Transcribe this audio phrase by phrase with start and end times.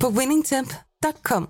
[0.00, 1.48] på winningtemp.com.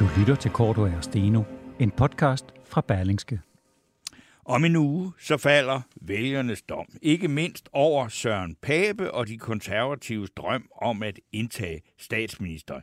[0.00, 1.42] Du lytter til Korto og Steno,
[1.80, 3.40] en podcast fra Berlingske.
[4.44, 10.30] Om en uge så falder vælgernes dom, ikke mindst over Søren Pape og de konservatives
[10.30, 12.82] drøm om at indtage statsministeren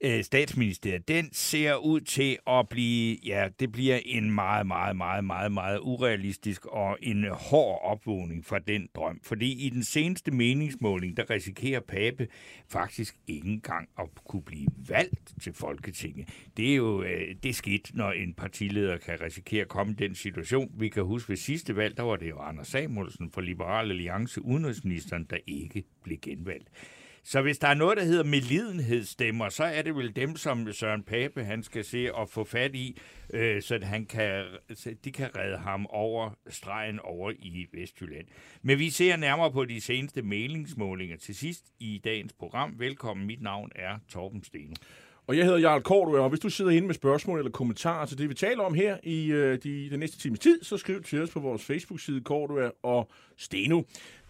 [0.00, 5.24] øh, statsministeriet, den ser ud til at blive, ja, det bliver en meget, meget, meget,
[5.24, 9.20] meget, meget urealistisk og en hård opvågning fra den drøm.
[9.22, 12.28] Fordi i den seneste meningsmåling, der risikerer Pape
[12.68, 16.28] faktisk ikke engang at kunne blive valgt til Folketinget.
[16.56, 20.14] Det er jo øh, det skidt, når en partileder kan risikere at komme i den
[20.14, 20.70] situation.
[20.78, 24.44] Vi kan huske ved sidste valg, der var det jo Anders Samuelsen fra Liberal Alliance,
[24.44, 26.68] udenrigsministeren, der ikke blev genvalgt.
[27.28, 31.02] Så hvis der er noget, der hedder melidenhedsstemmer, så er det vel dem, som Søren
[31.02, 32.98] Pape han skal se og få fat i,
[33.34, 38.26] øh, så han kan, så de kan redde ham over stregen over i Vestjylland.
[38.62, 42.74] Men vi ser nærmere på de seneste meningsmålinger til sidst i dagens program.
[42.78, 44.74] Velkommen, mit navn er Torben Steno.
[45.28, 48.18] Og jeg hedder Jarl Kortua, og hvis du sidder inde med spørgsmål eller kommentarer til
[48.18, 51.22] det, vi taler om her i øh, de, den næste times tid, så skriv til
[51.22, 53.82] os på vores Facebook-side Kortua og Steno.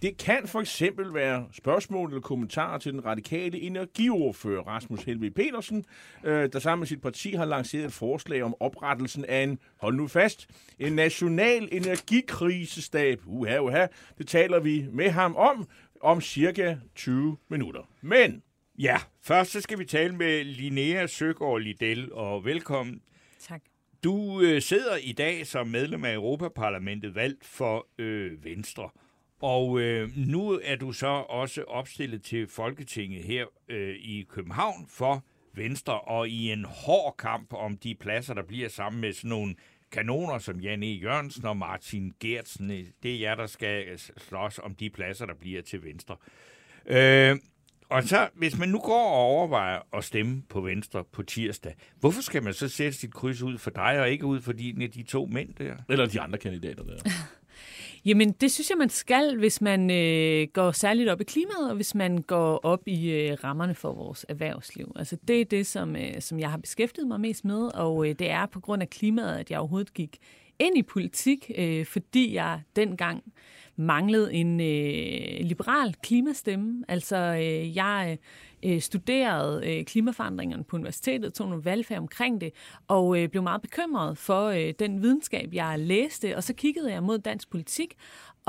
[0.02, 5.84] Det kan for eksempel være spørgsmål eller kommentarer til den radikale energiordfører Rasmus Helve Petersen,
[6.24, 9.94] øh, der sammen med sit parti har lanceret et forslag om oprettelsen af en, hold
[9.94, 13.20] nu fast, en national energikrisestab.
[13.26, 13.86] Uha, uha,
[14.18, 15.68] det taler vi med ham om
[16.00, 17.80] om cirka 20 minutter.
[18.02, 18.42] Men
[18.78, 23.02] Ja, først så skal vi tale med Linnea Søgaard Liddell, og velkommen.
[23.40, 23.62] Tak.
[24.04, 28.90] Du øh, sidder i dag som medlem af Europaparlamentet valgt for øh, Venstre.
[29.40, 35.24] Og øh, nu er du så også opstillet til Folketinget her øh, i København for
[35.54, 39.54] Venstre, og i en hård kamp om de pladser, der bliver sammen med sådan nogle
[39.92, 40.86] kanoner som Jan E.
[40.86, 42.68] Jørgensen og Martin Gertsen.
[43.02, 46.16] Det er jer, der skal slås om de pladser, der bliver til Venstre.
[46.86, 47.36] Øh,
[47.90, 52.22] og så, hvis man nu går og overvejer at stemme på Venstre på tirsdag, hvorfor
[52.22, 55.02] skal man så sætte sit kryds ud for dig, og ikke ud for de, de
[55.02, 55.74] to mænd der?
[55.88, 56.96] Eller de andre kandidater der.
[58.04, 61.76] Jamen, det synes jeg, man skal, hvis man øh, går særligt op i klimaet, og
[61.76, 64.92] hvis man går op i øh, rammerne for vores erhvervsliv.
[64.96, 68.14] Altså, det er det, som, øh, som jeg har beskæftiget mig mest med, og øh,
[68.18, 70.18] det er på grund af klimaet, at jeg overhovedet gik
[70.58, 73.22] ind i politik, øh, fordi jeg dengang
[73.78, 76.84] manglede en øh, liberal klimastemme.
[76.88, 78.18] Altså, øh, jeg
[78.64, 82.52] øh, studerede øh, klimaforandringerne på universitetet, tog nogle valgfag omkring det,
[82.88, 87.02] og øh, blev meget bekymret for øh, den videnskab, jeg læste, og så kiggede jeg
[87.02, 87.94] mod dansk politik,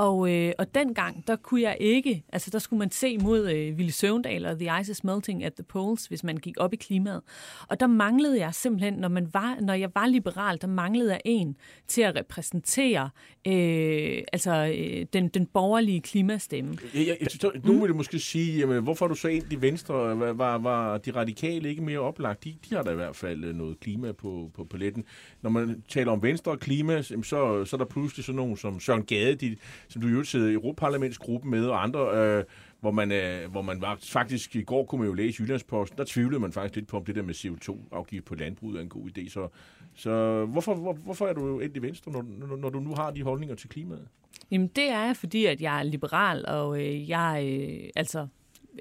[0.00, 3.78] og, øh, og dengang, der kunne jeg ikke, altså der skulle man se mod øh,
[3.78, 6.76] Ville Søvndal og The Ice is Melting at the Poles, hvis man gik op i
[6.76, 7.22] klimaet.
[7.68, 11.20] Og der manglede jeg simpelthen, når, man var, når jeg var liberal, der manglede jeg
[11.24, 11.56] en
[11.88, 13.10] til at repræsentere
[13.46, 16.78] øh, altså, øh, den, den borgerlige klimastemme.
[16.94, 20.20] Jeg, jeg, jeg, nu vil du måske sige, jamen, hvorfor du så i Venstre?
[20.20, 22.44] Var, var, var de radikale ikke mere oplagt?
[22.44, 25.04] De, de har da i hvert fald øh, noget klima på, på paletten.
[25.42, 28.80] Når man taler om Venstre og klima, så, så er der pludselig sådan nogen som
[28.80, 29.56] Søren Gade, de,
[29.90, 32.44] som du jo sidder i Europaparlamentsgruppen med, og andre, øh,
[32.80, 36.04] hvor man, øh, hvor man var, faktisk i går kunne man jo læse Jyllandsposten, der
[36.06, 39.08] tvivlede man faktisk lidt på, om det der med CO2-afgift på landbruget er en god
[39.08, 39.30] idé.
[39.30, 39.48] Så,
[39.94, 43.10] så hvorfor, hvor, hvorfor er du endt i Venstre, når, når, når du nu har
[43.10, 44.08] de holdninger til klimaet?
[44.50, 48.26] Jamen det er fordi, at jeg er liberal, og øh, jeg øh, altså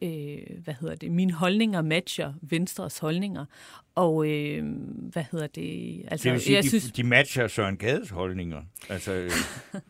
[0.02, 3.46] øh, hvad hedder det, mine holdninger matcher Venstres holdninger.
[3.96, 4.64] Og øh,
[5.12, 6.02] hvad hedder det?
[6.12, 8.62] Altså, det vil sige, jeg de, synes, de matcher Søren Gades holdninger.
[8.90, 9.32] Altså, øh.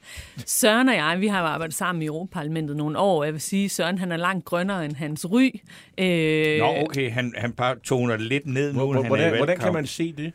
[0.45, 3.23] Søren og jeg, vi har arbejdet sammen i Europaparlamentet nogle år.
[3.23, 5.51] Jeg vil sige, Søren han er langt grønnere end hans ry.
[5.97, 9.57] Øh, Nå, okay, han, han bare toner det lidt ned nu, hvordan, han er Hvordan
[9.57, 10.33] kan man se det?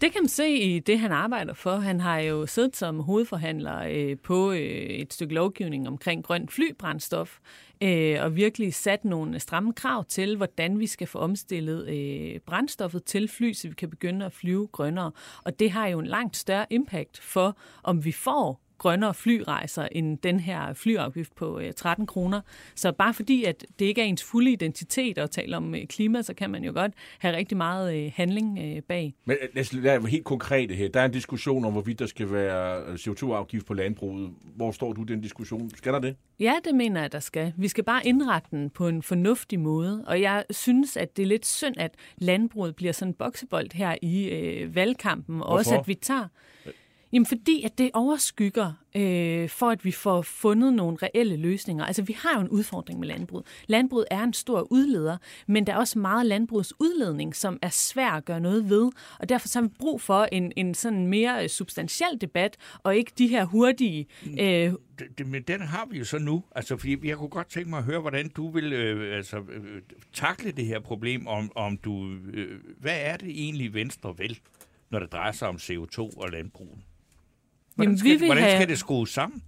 [0.00, 1.76] Det kan man se i det, han arbejder for.
[1.76, 7.38] Han har jo siddet som hovedforhandler øh, på øh, et stykke lovgivning omkring grønt flybrændstof,
[7.82, 13.04] øh, og virkelig sat nogle stramme krav til, hvordan vi skal få omstillet øh, brændstoffet
[13.04, 15.12] til fly, så vi kan begynde at flyve grønnere.
[15.44, 20.18] Og det har jo en langt større impact for, om vi får grønnere flyrejser end
[20.18, 22.40] den her flyafgift på øh, 13 kroner.
[22.74, 26.22] Så bare fordi, at det ikke er ens fulde identitet at tale om øh, klima,
[26.22, 29.14] så kan man jo godt have rigtig meget øh, handling øh, bag.
[29.24, 30.88] Men øh, lad os være helt konkret her.
[30.88, 34.30] Der er en diskussion om, hvorvidt der skal være øh, CO2-afgift på landbruget.
[34.56, 35.70] Hvor står du i den diskussion?
[35.70, 36.16] Skal der det?
[36.40, 37.52] Ja, det mener jeg, der skal.
[37.56, 40.04] Vi skal bare indrette den på en fornuftig måde.
[40.06, 43.96] Og jeg synes, at det er lidt synd, at landbruget bliver sådan en boksebold her
[44.02, 45.42] i øh, valgkampen.
[45.42, 46.28] Og også, at vi tager...
[47.12, 51.84] Jamen fordi, at det overskygger øh, for, at vi får fundet nogle reelle løsninger.
[51.84, 53.46] Altså vi har jo en udfordring med landbruget.
[53.66, 55.16] Landbruget er en stor udleder,
[55.46, 58.90] men der er også meget landbrugets udledning, som er svær at gøre noget ved.
[59.18, 63.12] Og derfor så har vi brug for en, en sådan mere substantiel debat, og ikke
[63.18, 64.06] de her hurtige...
[64.40, 66.44] Øh, det, det, men den har vi jo så nu.
[66.56, 69.82] Altså, fordi jeg kunne godt tænke mig at høre, hvordan du vil øh, altså, øh,
[70.12, 72.08] takle det her problem, om, om du...
[72.32, 74.38] Øh, hvad er det egentlig Venstre vil,
[74.90, 76.78] når det drejer sig om CO2 og landbruget?
[77.74, 79.42] Hvordan, Jamen, skal, vi vil hvordan have- skal det skrues sammen?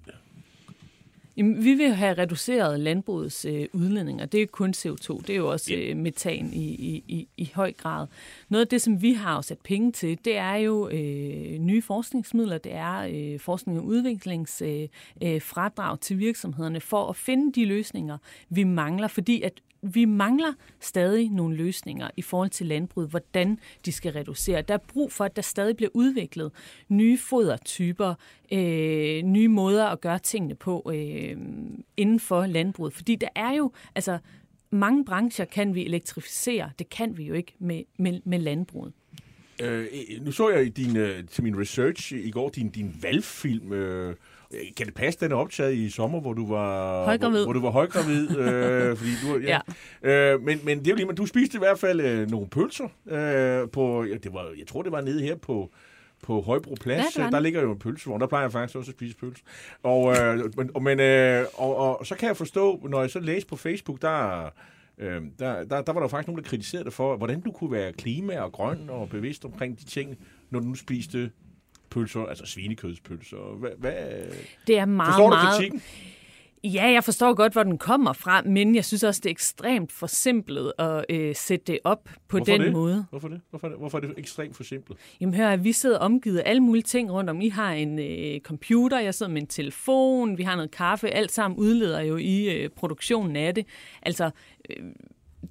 [1.37, 4.27] Jamen, vi vil have reduceret landbrugets øh, udledninger.
[4.27, 7.51] Det er ikke kun CO2, det er jo også øh, metan i, i, i, i
[7.55, 8.07] høj grad.
[8.49, 12.59] Noget af det, som vi har afsat penge til, det er jo øh, nye forskningsmidler,
[12.59, 18.19] det er øh, forskning og udviklingsfradrag øh, øh, til virksomhederne for at finde de løsninger,
[18.49, 19.53] vi mangler, fordi at
[19.83, 24.63] vi mangler stadig nogle løsninger i forhold til landbruget, hvordan de skal reducere.
[24.63, 26.53] Der er brug for, at der stadig bliver udviklet
[26.89, 28.15] nye fodertyper,
[28.53, 31.37] øh, nye måder at gøre tingene på øh,
[31.97, 32.95] inden for landbruget.
[32.95, 34.19] Fordi der er jo, altså
[34.71, 38.93] mange brancher kan vi elektrificere, det kan vi jo ikke med, med, med landbruget.
[39.63, 39.87] Øh,
[40.21, 43.73] nu så jeg i din, øh, til min research i går din, din valgfilm.
[43.73, 44.17] Øh,
[44.77, 47.39] kan det passe, den er optaget i sommer, hvor du var Højgravid.
[47.39, 48.37] Hvor, hvor du var højgravid?
[48.39, 49.61] øh, fordi du, ja.
[50.03, 50.35] ja.
[50.35, 52.49] Øh, men, men det er jo lige, men du spiste i hvert fald øh, nogle
[52.49, 55.71] pølser øh, på, ja, det var, jeg tror det var nede her på,
[56.23, 57.19] på Højbro Plads.
[57.19, 58.21] Ja, der ligger jo en pølsevogn.
[58.21, 59.45] Der plejer jeg faktisk også at spise pølser.
[59.83, 63.21] Og, øh, men, og, men, øh, og, og så kan jeg forstå, når jeg så
[63.21, 64.45] læste på Facebook, der,
[64.99, 67.73] øh, der, der, der var der faktisk nogen, der kritiserede dig for, hvordan du kunne
[67.73, 70.19] være klima og grøn og bevidst omkring de ting,
[70.51, 71.31] når du nu spiste
[71.95, 73.59] pølser, altså svinekødspølser.
[73.59, 73.95] Hvad, hvad,
[74.67, 75.57] Det er meget, forstår du meget...
[75.57, 75.83] kritikken?
[76.65, 79.93] Ja, jeg forstår godt, hvor den kommer fra, men jeg synes også, det er ekstremt
[79.93, 82.73] forsimplet at øh, sætte det op på Hvorfor den det?
[82.73, 83.07] måde.
[83.11, 83.41] Hvorfor det?
[83.51, 83.79] Hvorfor, er det?
[83.79, 84.99] Hvorfor er det ekstremt forsimplet?
[85.21, 87.41] Jamen hør, vi sidder omgivet af alle mulige ting rundt om.
[87.41, 91.33] I har en øh, computer, jeg sidder med en telefon, vi har noget kaffe, alt
[91.33, 93.67] sammen udleder jo i øh, produktionen af det.
[94.03, 94.31] Altså,
[94.71, 94.85] øh,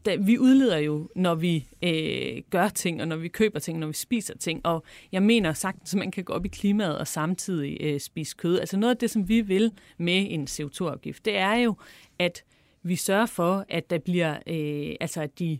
[0.05, 3.87] da, vi udleder jo, når vi øh, gør ting, og når vi køber ting, når
[3.87, 4.65] vi spiser ting.
[4.65, 8.35] Og jeg mener sagtens, at man kan gå op i klimaet og samtidig øh, spise
[8.37, 8.59] kød.
[8.59, 11.75] Altså noget af det, som vi vil med en CO2-afgift, det er jo,
[12.19, 12.43] at
[12.83, 15.59] vi sørger for, at der bliver, øh, altså at de,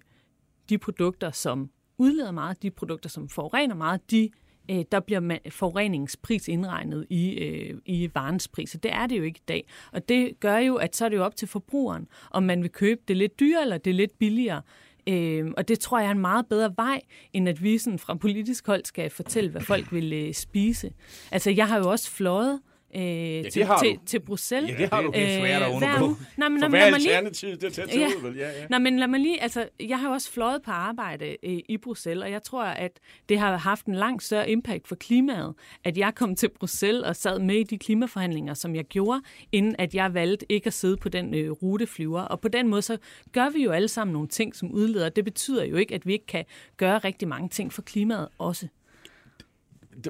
[0.69, 4.31] de produkter, som udleder meget, de produkter, som forurener meget, de øh,
[4.72, 9.38] Øh, der bliver forureningspris indregnet i, øh, i varens pris, det er det jo ikke
[9.38, 9.68] i dag.
[9.92, 12.72] Og det gør jo, at så er det jo op til forbrugeren, om man vil
[12.72, 14.62] købe det lidt dyrere eller det lidt billigere.
[15.08, 17.02] Øh, og det tror jeg er en meget bedre vej,
[17.34, 20.92] end at vi sådan fra politisk hold skal fortælle, hvad folk vil øh, spise.
[21.32, 22.60] Altså, jeg har jo også fløjet
[22.96, 24.72] øh, til, har til, til Bruxelles.
[24.72, 25.12] Ja, det har du.
[25.12, 26.16] Det er svært at undgå.
[26.38, 27.62] Nej, men, For hvad er alternativet?
[27.62, 28.08] Det er tage Ja.
[28.08, 28.36] ud, vel?
[28.38, 28.68] Ja, ja.
[28.70, 31.78] Nej, men lad mig lige, altså, jeg har jo også fløjet på arbejde øh, i
[31.78, 32.92] Bruxelles, og jeg tror, at
[33.30, 35.54] det har haft en langt større impact for klimaet,
[35.84, 39.22] at jeg kom til Bruxelles og sad med i de klimaforhandlinger, som jeg gjorde,
[39.52, 42.22] inden at jeg valgte ikke at sidde på den øh, ruteflyver.
[42.22, 42.98] Og på den måde, så
[43.32, 45.10] gør vi jo alle sammen nogle ting, som udleder.
[45.10, 46.46] Det betyder jo ikke, at vi ikke kan
[46.78, 48.68] gøre rigtig mange ting for klimaet også.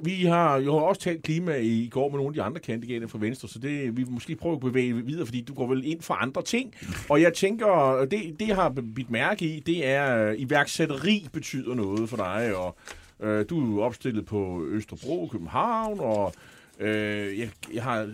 [0.03, 3.19] Vi har jo også talt klima i går med nogle af de andre kandidater fra
[3.21, 6.13] Venstre, så det vi måske prøve at bevæge videre, fordi du går vel ind for
[6.13, 6.73] andre ting.
[7.09, 11.75] Og jeg tænker, det, det jeg har mit mærke i, det er, øh, iværksætteri betyder
[11.75, 12.75] noget for dig, og
[13.27, 16.33] øh, du er opstillet på Østerbro, København, og
[16.81, 18.09] øh, jeg, jeg har, øh,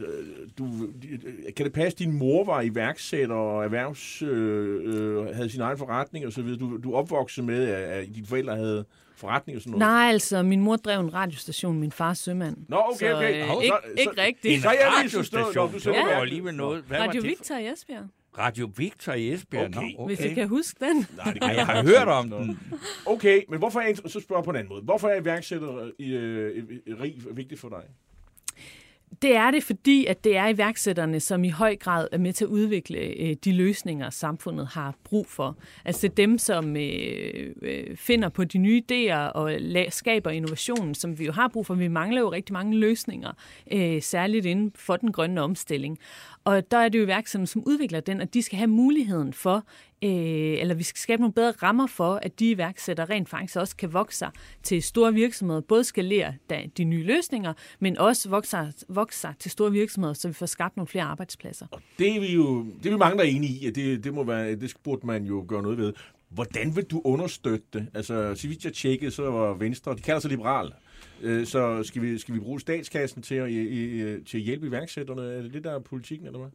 [0.58, 5.50] du, øh, kan det passe, at din mor var iværksætter og erhvervs, øh, øh, havde
[5.50, 6.60] sin egen forretning og så videre.
[6.60, 9.80] Du, du opvokset med, at, at dine forældre havde forretning og sådan noget.
[9.94, 12.58] Nej, altså, min mor drev en radiostation, min fars sømand.
[12.70, 13.34] Nå, okay, okay.
[13.34, 14.54] Så, øh, Hov, ikke, så- ikke så- rigtigt.
[14.56, 15.72] En Så er jeg radiostation.
[15.72, 16.16] du var Ja.
[16.16, 16.84] jo alligevel noget.
[16.88, 17.28] Hvad Radio var?
[17.28, 18.06] Victor i Esbjerg,
[18.38, 19.78] Radio Victor i Esbjerg.
[19.78, 19.92] Okay.
[19.98, 21.06] Nå, hvis I kan huske den.
[21.18, 22.60] Nej, det kan jeg har hørt om den.
[23.06, 24.82] Okay, men hvorfor er, så spørger jeg på en anden måde.
[24.82, 26.58] Hvorfor er iværksætter i, øh,
[26.88, 27.84] i- rig vigtigt for dig?
[29.22, 32.46] Det er det, fordi at det er iværksætterne, som i høj grad er med til
[32.46, 35.58] at udvikle øh, de løsninger, samfundet har brug for.
[35.86, 40.30] Altså det er dem, som øh, øh finder på de nye idéer og la- skaber
[40.30, 41.74] innovationen, som vi jo har brug for.
[41.74, 43.32] Vi mangler jo rigtig mange løsninger,
[43.72, 46.00] øh, særligt inden for den grønne omstilling.
[46.48, 49.56] Og der er det jo iværksætterne, som udvikler den, at de skal have muligheden for
[50.04, 50.10] øh,
[50.62, 53.94] eller vi skal skabe nogle bedre rammer for, at de iværksættere rent faktisk også kan
[53.94, 54.32] vokse sig
[54.64, 56.34] til store virksomheder, både skalere
[56.78, 60.46] de nye løsninger, men også vokse sig, vokse sig til store virksomheder, så vi får
[60.46, 61.68] skabt nogle flere arbejdspladser.
[61.72, 64.04] Og det er vi jo det er vi mange, der er enige i, at det,
[64.04, 65.94] det, må være, det burde man jo gøre noget ved.
[66.30, 67.88] Hvordan vil du understøtte det?
[67.94, 70.72] Altså, så vidt jeg tjekkede, så var Venstre, de kalder sig liberal,
[71.22, 73.50] Øh, så skal vi, skal vi bruge statskassen til at,
[74.26, 75.22] til at hjælpe iværksætterne?
[75.22, 76.50] Er det det, der er politikken, eller hvad?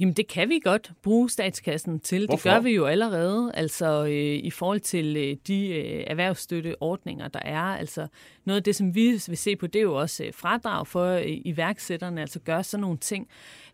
[0.00, 2.26] Jamen, det kan vi godt bruge statskassen til.
[2.26, 2.50] Hvorfor?
[2.50, 7.40] Det gør vi jo allerede, altså øh, i forhold til øh, de øh, erhvervsstøtteordninger, der
[7.44, 7.60] er.
[7.60, 8.06] Altså
[8.44, 11.06] noget af det, som vi vil se på, det er jo også øh, fradrag for
[11.06, 13.28] øh, iværksætterne, altså gøre sådan nogle ting.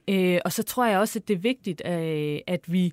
[0.09, 2.92] Øh, og så tror jeg også, at det er vigtigt, øh, at vi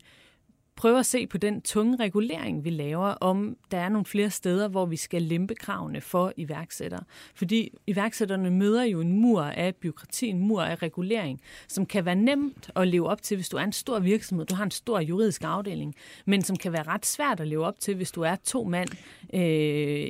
[0.76, 4.68] prøve at se på den tunge regulering, vi laver, om der er nogle flere steder,
[4.68, 7.04] hvor vi skal lempe kravene for iværksættere.
[7.36, 12.16] Fordi iværksætterne møder jo en mur af byråkrati, en mur af regulering, som kan være
[12.16, 15.00] nemt at leve op til, hvis du er en stor virksomhed, du har en stor
[15.00, 18.36] juridisk afdeling, men som kan være ret svært at leve op til, hvis du er
[18.36, 18.90] to mand
[19.34, 19.42] øh,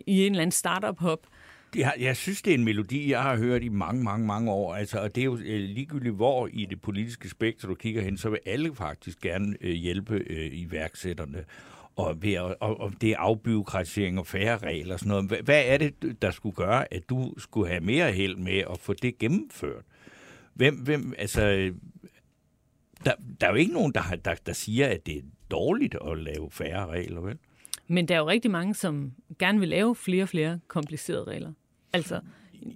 [0.07, 1.27] i en eller anden startup-hop,
[1.75, 4.75] jeg, jeg synes, det er en melodi, jeg har hørt i mange, mange, mange år.
[4.75, 8.17] Altså, og det er jo øh, ligegyldigt, hvor i det politiske spektrum du kigger hen,
[8.17, 11.45] så vil alle faktisk gerne øh, hjælpe øh, iværksætterne.
[11.95, 15.25] Og, ved, og, og det er afbyråkratisering og færre regler og sådan noget.
[15.25, 18.79] Hvad, hvad er det, der skulle gøre, at du skulle have mere held med at
[18.79, 19.83] få det gennemført?
[20.53, 21.73] Hvem, hvem altså...
[23.05, 26.17] Der, der er jo ikke nogen, der, der, der siger, at det er dårligt at
[26.17, 27.37] lave færre regler, vel?
[27.87, 31.53] Men der er jo rigtig mange, som gerne vil lave flere og flere komplicerede regler.
[31.93, 32.19] Altså,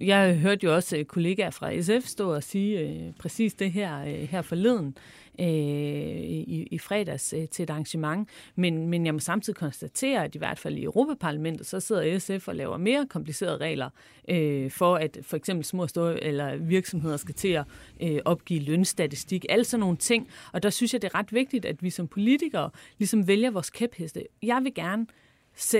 [0.00, 4.00] jeg hørte jo også øh, kollegaer fra SF stå og sige øh, præcis det her
[4.00, 4.96] øh, her forleden
[5.40, 8.28] øh, i, i fredags øh, til et arrangement.
[8.56, 12.48] Men, men jeg må samtidig konstatere, at i hvert fald i Europaparlamentet, så sidder SF
[12.48, 13.90] og laver mere komplicerede regler
[14.28, 17.64] øh, for, at for eksempel små og store eller virksomheder skal til at
[18.02, 19.46] øh, opgive lønstatistik.
[19.48, 20.28] Alle sådan nogle ting.
[20.52, 23.70] Og der synes jeg, det er ret vigtigt, at vi som politikere ligesom vælger vores
[23.70, 24.24] kæpheste.
[24.42, 25.06] Jeg vil gerne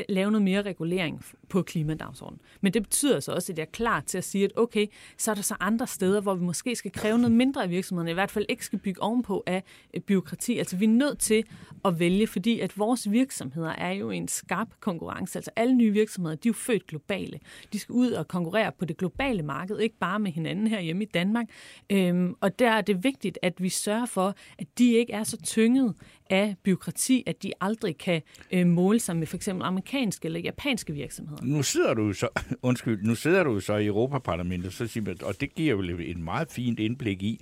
[0.08, 2.40] lave noget mere regulering på klimadagsordenen.
[2.60, 5.30] Men det betyder så også, at jeg er klar til at sige, at okay, så
[5.30, 8.14] er der så andre steder, hvor vi måske skal kræve noget mindre af virksomhederne, i
[8.14, 9.62] hvert fald ikke skal bygge ovenpå af
[9.94, 10.58] øh, byråkrati.
[10.58, 11.44] Altså vi er nødt til
[11.84, 15.38] at vælge, fordi at vores virksomheder er jo en skarp konkurrence.
[15.38, 17.40] Altså alle nye virksomheder, de er jo født globale.
[17.72, 21.02] De skal ud og konkurrere på det globale marked, ikke bare med hinanden her hjemme
[21.02, 21.46] i Danmark.
[21.90, 25.36] Øhm, og der er det vigtigt, at vi sørger for, at de ikke er så
[25.36, 25.94] tynget
[26.30, 30.92] af byråkrati, at de aldrig kan øh, måle sig med for eksempel amerikanske eller japanske
[30.92, 31.44] virksomheder.
[31.44, 32.28] Nu sidder du så,
[32.62, 36.18] undskyld, nu sidder du så i Europaparlamentet, så siger man, og det giver jo et
[36.18, 37.40] meget fint indblik i,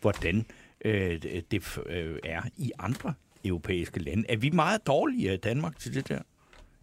[0.00, 0.46] hvordan
[0.84, 3.14] øh, det øh, er i andre
[3.44, 4.24] europæiske lande.
[4.28, 6.18] Er vi meget dårligere i Danmark til det der,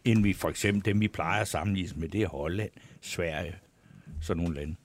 [0.05, 2.69] end vi for eksempel dem, vi plejer at sammenligne med, det er Holland,
[3.01, 3.55] Sverige,
[4.21, 4.75] sådan nogle lande?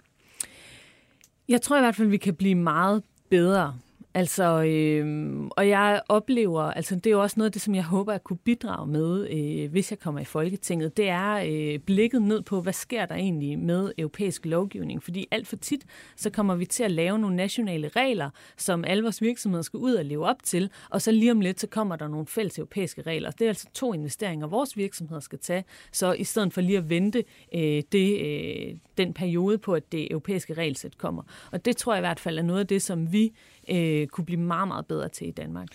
[1.49, 3.79] Jeg tror i hvert fald, vi kan blive meget bedre
[4.15, 7.85] Altså, øh, og jeg oplever, altså det er jo også noget af det, som jeg
[7.85, 12.23] håber at kunne bidrage med, øh, hvis jeg kommer i Folketinget, det er øh, blikket
[12.23, 15.03] ned på, hvad sker der egentlig med europæisk lovgivning?
[15.03, 15.87] Fordi alt for tit,
[16.17, 19.95] så kommer vi til at lave nogle nationale regler, som alle vores virksomheder skal ud
[19.95, 23.03] og leve op til, og så lige om lidt, så kommer der nogle fælles europæiske
[23.03, 23.31] regler.
[23.31, 26.91] Det er altså to investeringer, vores virksomheder skal tage, så i stedet for lige at
[26.91, 27.25] vente
[27.55, 31.23] øh, det, øh, den periode på, at det europæiske regelsæt kommer.
[31.53, 33.33] Og det tror jeg i hvert fald er noget af det, som vi
[33.71, 35.69] øh, kunne blive meget, meget bedre til i Danmark.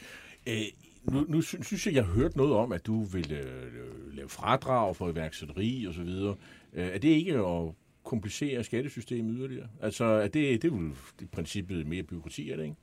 [0.48, 0.62] Øh,
[1.04, 4.96] nu, nu synes jeg, jeg har hørt noget om, at du vil øh, lave fradrag
[4.96, 6.08] for iværksætteri osv.
[6.08, 6.36] Øh,
[6.74, 7.72] er det ikke at
[8.04, 9.68] komplicere skattesystemet yderligere?
[9.82, 12.76] Altså, er det, det er vel i princippet mere byråkrati, er det ikke?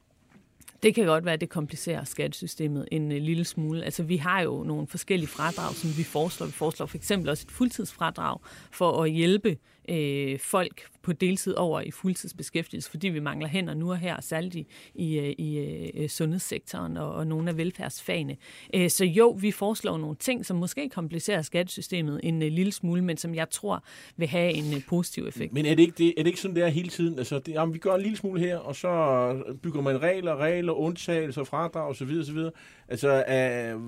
[0.83, 3.85] Det kan godt være, at det komplicerer skattesystemet en uh, lille smule.
[3.85, 6.47] Altså, vi har jo nogle forskellige fradrag, som vi foreslår.
[6.47, 8.39] Vi foreslår for eksempel også et fuldtidsfradrag
[8.71, 9.57] for at hjælpe
[9.89, 14.55] øh, folk på deltid over i fuldtidsbeskæftigelse, fordi vi mangler hænder nu og her, særligt
[14.55, 15.59] i, i, i
[15.97, 18.37] øh, sundhedssektoren og, og nogle af velfærdsfagene.
[18.75, 23.05] Øh, så jo, vi foreslår nogle ting, som måske komplicerer skattesystemet en øh, lille smule,
[23.05, 23.85] men som jeg tror
[24.17, 25.53] vil have en positiv effekt.
[25.53, 27.19] Men er det ikke, det, er det ikke sådan, der hele tiden?
[27.19, 30.73] Altså, det, jamen, vi gør en lille smule her, og så bygger man regler, regler,
[30.73, 32.11] undtagelser, fradrag osv.
[32.21, 32.39] osv.
[32.89, 33.81] Altså, øh,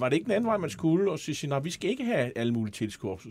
[0.00, 2.32] var det ikke den anden vej, man skulle, og sige, nej, vi skal ikke have
[2.36, 2.88] alle mulige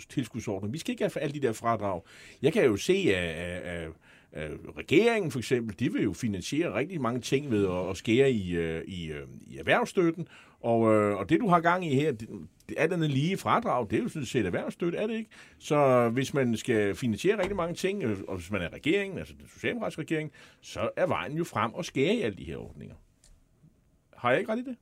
[0.10, 2.02] tilskudsordninger, vi skal ikke have alle de der fradrag.
[2.42, 3.88] Jeg kan jo se, at, af, af,
[4.32, 8.32] af regeringen for eksempel, de vil jo finansiere rigtig mange ting ved at, at skære
[8.32, 10.28] i, øh, i, øh, i erhvervsstøtten,
[10.60, 12.30] og, øh, og det, du har gang i her, det,
[12.78, 15.30] er den lige fradrag, det er jo sådan set erhvervsstøtte, er det ikke?
[15.60, 19.48] Så hvis man skal finansiere rigtig mange ting, og hvis man er regeringen, altså den
[19.48, 22.96] socialdemokratiske regering, så er vejen jo frem og skære i alle de her ordninger.
[24.18, 24.76] Har jeg ikke ret i det?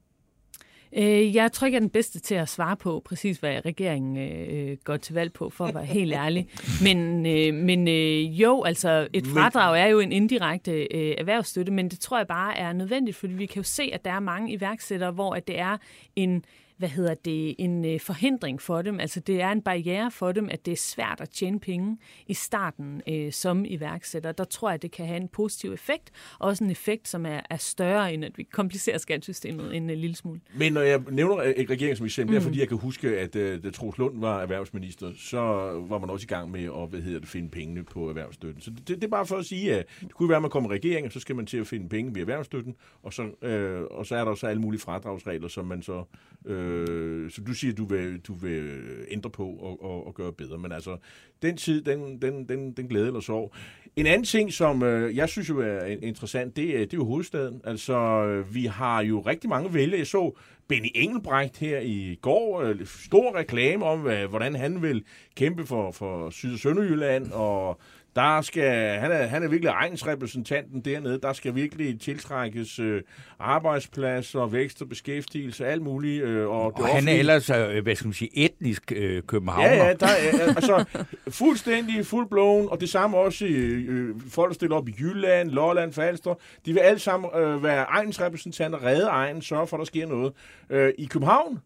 [0.98, 4.17] Øh, jeg tror ikke, jeg er den bedste til at svare på præcis, hvad regeringen
[4.17, 6.48] øh, går til valg på, for at være helt ærlig.
[6.84, 11.89] Men, øh, men øh, jo, altså et fradrag er jo en indirekte øh, erhvervsstøtte, men
[11.89, 14.51] det tror jeg bare er nødvendigt, fordi vi kan jo se, at der er mange
[14.51, 15.77] iværksættere, hvor at det er
[16.15, 16.43] en
[16.79, 19.00] hvad hedder det, en øh, forhindring for dem.
[19.00, 22.33] Altså det er en barriere for dem, at det er svært at tjene penge i
[22.33, 24.31] starten øh, som iværksætter.
[24.31, 27.57] Der tror jeg, det kan have en positiv effekt, også en effekt, som er, er
[27.57, 30.39] større, end at vi komplicerer skattesystemet en, en lille smule.
[30.55, 32.38] Men når jeg nævner et regering som eksempel, mm.
[32.38, 35.41] er fordi jeg kan huske, at øh, da Troels Lund var erhvervsminister, så
[35.89, 38.62] var man også i gang med at hvad hedder det, finde pengene på erhvervsstøtten.
[38.62, 40.71] Så det, det er bare for at sige, at det kunne være, at man kommer
[40.71, 43.81] i regering, og så skal man til at finde penge ved erhvervsstøtten, og så, øh,
[43.81, 46.03] og så er der også alle mulige fradragsregler, som man så
[46.45, 50.33] øh, øh, som du siger, du vil, du vil ændre på og, og, og gøre
[50.33, 50.57] bedre.
[50.57, 50.97] Men altså,
[51.41, 53.53] den tid, den, den, den, den glæde eller sorg.
[53.95, 57.05] En anden ting, som øh, jeg synes jo er interessant, det, øh, det er jo
[57.05, 57.61] hovedstaden.
[57.63, 59.99] Altså, øh, vi har jo rigtig mange vælgere.
[59.99, 65.03] Jeg så Benny Engelbrecht her i går, øh, stor reklame om, hvad, hvordan han vil
[65.35, 67.79] kæmpe for, for Syd- og Sønderjylland, og
[68.16, 71.20] der skal, han, er, han er virkelig egensrepræsentanten dernede.
[71.24, 73.01] Der skal virkelig tiltrækkes øh,
[73.39, 76.24] arbejdspladser, vækst og beskæftigelse, alt muligt.
[76.24, 79.70] Øh, og, og det han er ellers, øh, hvad skal man sige, etnisk øh, københavner.
[79.70, 80.86] Ja, ja, der er, altså
[81.30, 85.94] fuldstændig fuldblåen, og det samme også i øh, folk, der stiller op i Jylland, Lolland,
[85.94, 86.36] Falster.
[86.66, 90.34] De vil alle sammen øh, være egensrepræsentanter, redde egen, sørge for, at der sker noget.
[90.70, 91.60] Øh, I København,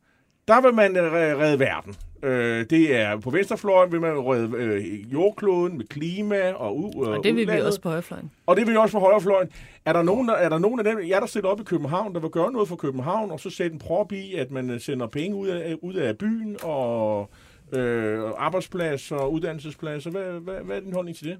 [0.47, 1.95] der vil man øh, redde verden.
[2.23, 7.23] Øh, det er på venstrefløjen vil man redde øh, jordkloden med klima og u- Og
[7.23, 7.63] det vil udlandet.
[7.63, 8.31] vi også på højrefløjen.
[8.45, 9.49] Og det vil vi også på højrefløjen.
[9.85, 12.13] Er der nogen, der, er der nogen af dem, jeg der sidder op i København,
[12.13, 15.07] der vil gøre noget for København, og så sætte en prop i, at man sender
[15.07, 17.29] penge ud af, ud af byen, og
[17.73, 20.11] øh, arbejdspladser og uddannelsespladser?
[20.11, 21.37] Hvad, hvad, hvad er din holdning til det?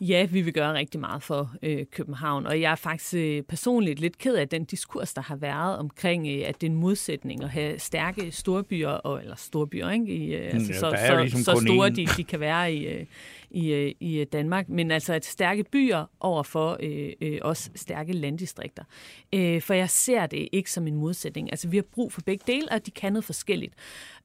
[0.00, 4.00] Ja, vi vil gøre rigtig meget for øh, København, og jeg er faktisk øh, personligt
[4.00, 7.42] lidt ked af den diskurs, der har været omkring, øh, at det er en modsætning
[7.42, 10.06] at have stærke storbyer, og, eller storbyer, ikke?
[10.06, 13.06] I, øh, altså, ja, så, så, ligesom så store de, de kan være i, øh,
[13.50, 18.12] i, øh, i Danmark, men altså at stærke byer over for øh, øh, også stærke
[18.12, 18.84] landdistrikter.
[19.32, 21.50] Øh, for jeg ser det ikke som en modsætning.
[21.50, 23.74] Altså vi har brug for begge dele, og de kan noget forskelligt.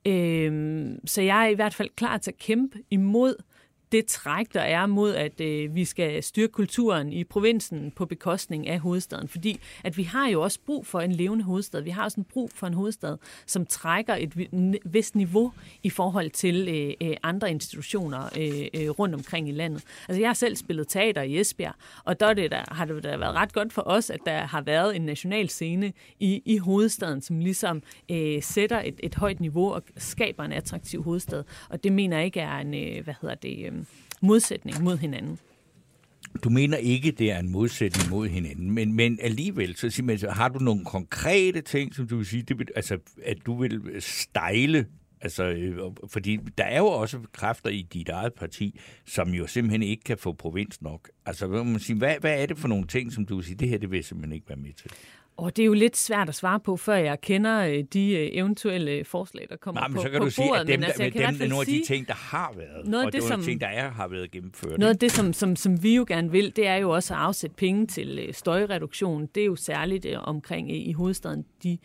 [0.06, 3.36] Øh, så jeg er i hvert fald klar til at kæmpe imod
[3.92, 8.68] det træk, der er mod, at øh, vi skal styrke kulturen i provinsen på bekostning
[8.68, 9.28] af hovedstaden.
[9.28, 11.82] Fordi at vi har jo også brug for en levende hovedstad.
[11.82, 14.34] Vi har også en brug for en hovedstad, som trækker et
[14.86, 15.52] vist niveau
[15.84, 19.84] i forhold til øh, øh, andre institutioner øh, øh, rundt omkring i landet.
[20.10, 23.18] Altså jeg har selv spillet teater i Esbjerg, og der, det der har det da
[23.18, 27.22] været ret godt for os, at der har været en national scene i, i hovedstaden,
[27.22, 31.44] som ligesom øh, sætter et, et højt niveau og skaber en attraktiv hovedstad.
[31.70, 33.81] Og det mener jeg ikke er en, øh, hvad hedder det, øh,
[34.22, 35.40] modsætning mod hinanden.
[36.44, 40.20] Du mener ikke, det er en modsætning mod hinanden, men, men alligevel, så, siger man,
[40.20, 43.82] så har du nogle konkrete ting, som du vil sige, det, altså, at du vil
[44.00, 44.86] stejle
[45.24, 49.84] Altså, øh, fordi der er jo også kræfter i dit eget parti, som jo simpelthen
[49.84, 51.10] ikke kan få provins nok.
[51.26, 53.56] Altså, hvad, man sige, hvad, hvad er det for nogle ting, som du vil sige,
[53.56, 54.92] det her det vil jeg simpelthen ikke være med til?
[55.38, 58.30] Og det er jo lidt svært at svare på, før jeg kender øh, de øh,
[58.32, 61.04] eventuelle forslag, der kommer Nej, men på, så kan på du sige, at dem, altså,
[61.04, 63.62] dem, dem er nogle af de ting, der har været, noget og det, som, ting,
[63.62, 64.80] der er, har været gennemført.
[64.80, 67.20] Noget af det, som, som, som vi jo gerne vil, det er jo også at
[67.20, 69.26] afsætte penge til øh, støjreduktion.
[69.36, 71.78] Det er jo særligt omkring i hovedstaden de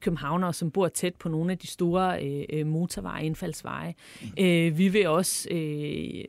[0.00, 3.94] københavnere, som bor tæt på nogle af de store øh, motorveje, indfaldsveje.
[4.22, 4.44] Mm.
[4.44, 6.24] Øh, vi vil også øh,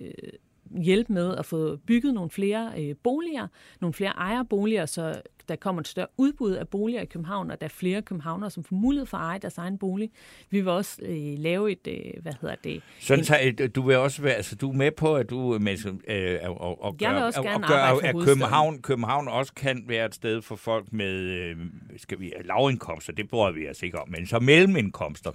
[0.81, 3.47] hjælpe med at få bygget nogle flere øh, boliger,
[3.81, 7.65] nogle flere ejerboliger, så der kommer et større udbud af boliger i København, og der
[7.65, 10.11] er flere københavnere, som får mulighed for at eje deres egen bolig.
[10.49, 12.83] Vi vil også øh, lave et, øh, hvad hedder det?
[12.99, 15.99] Sådan en, så, du vil også være, altså du er med på, at du med,
[16.07, 20.15] øh, og, og gør, også og, og gør, at København, København også kan være et
[20.15, 21.57] sted for folk med, øh,
[21.97, 25.31] skal vi, lavindkomster, det bruger vi altså ikke om, men så mellemindkomster,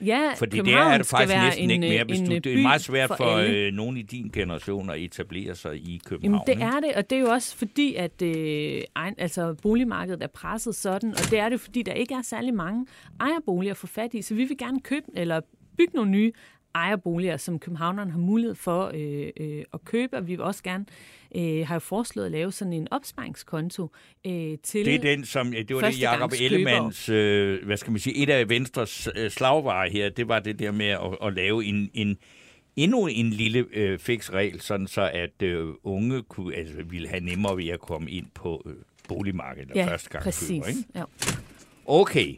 [0.00, 2.04] Ja, Fordi det er det faktisk næsten en, ikke mere.
[2.04, 5.54] Hvis du, det er meget svært for, for øh, nogen i din generation at etablere
[5.54, 6.42] sig i København.
[6.48, 10.26] Jamen, det er det, og det er jo også fordi, at øh, altså, boligmarkedet er
[10.26, 12.86] presset sådan, og det er det, fordi der ikke er særlig mange
[13.20, 15.40] ejerboliger at få fat i, så vi vil gerne købe eller
[15.78, 16.32] bygge nogle nye
[16.74, 20.84] ejerboliger, som københavnerne har mulighed for øh, øh, at købe, og vi vil også gerne
[21.36, 23.90] øh, har jo foreslået at lave sådan en opsparingskonto
[24.26, 28.00] øh, til Det er den, som, det var det Jacob Ellemanns, øh, hvad skal man
[28.00, 31.64] sige, et af Venstres øh, slagvarer her, det var det der med at, at lave
[31.64, 32.18] en, en
[32.76, 37.20] endnu en lille øh, fix regel, sådan så at øh, unge kunne, altså, ville have
[37.20, 38.74] nemmere ved at komme ind på øh,
[39.08, 40.48] boligmarkedet ja, første gang præcis.
[40.48, 40.66] køber.
[40.66, 40.80] Ikke?
[40.94, 41.02] Ja.
[41.86, 42.34] Okay.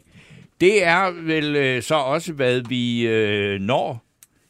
[0.61, 4.03] Det er vel øh, så også, hvad vi øh, når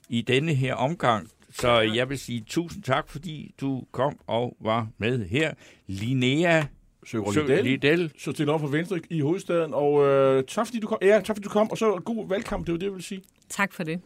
[0.09, 1.29] i denne her omgang.
[1.59, 5.53] Så jeg vil sige tusind tak, fordi du kom og var med her.
[5.87, 6.63] Linnea
[7.05, 9.73] Søger Sø Liddell, så stiller op for Venstre i hovedstaden.
[9.73, 10.97] Og øh, tak, fordi du kom.
[11.01, 11.71] Ja, tak, fordi du kom.
[11.71, 13.21] Og så god valgkamp, det var det, jeg vil sige.
[13.49, 13.99] Tak for det.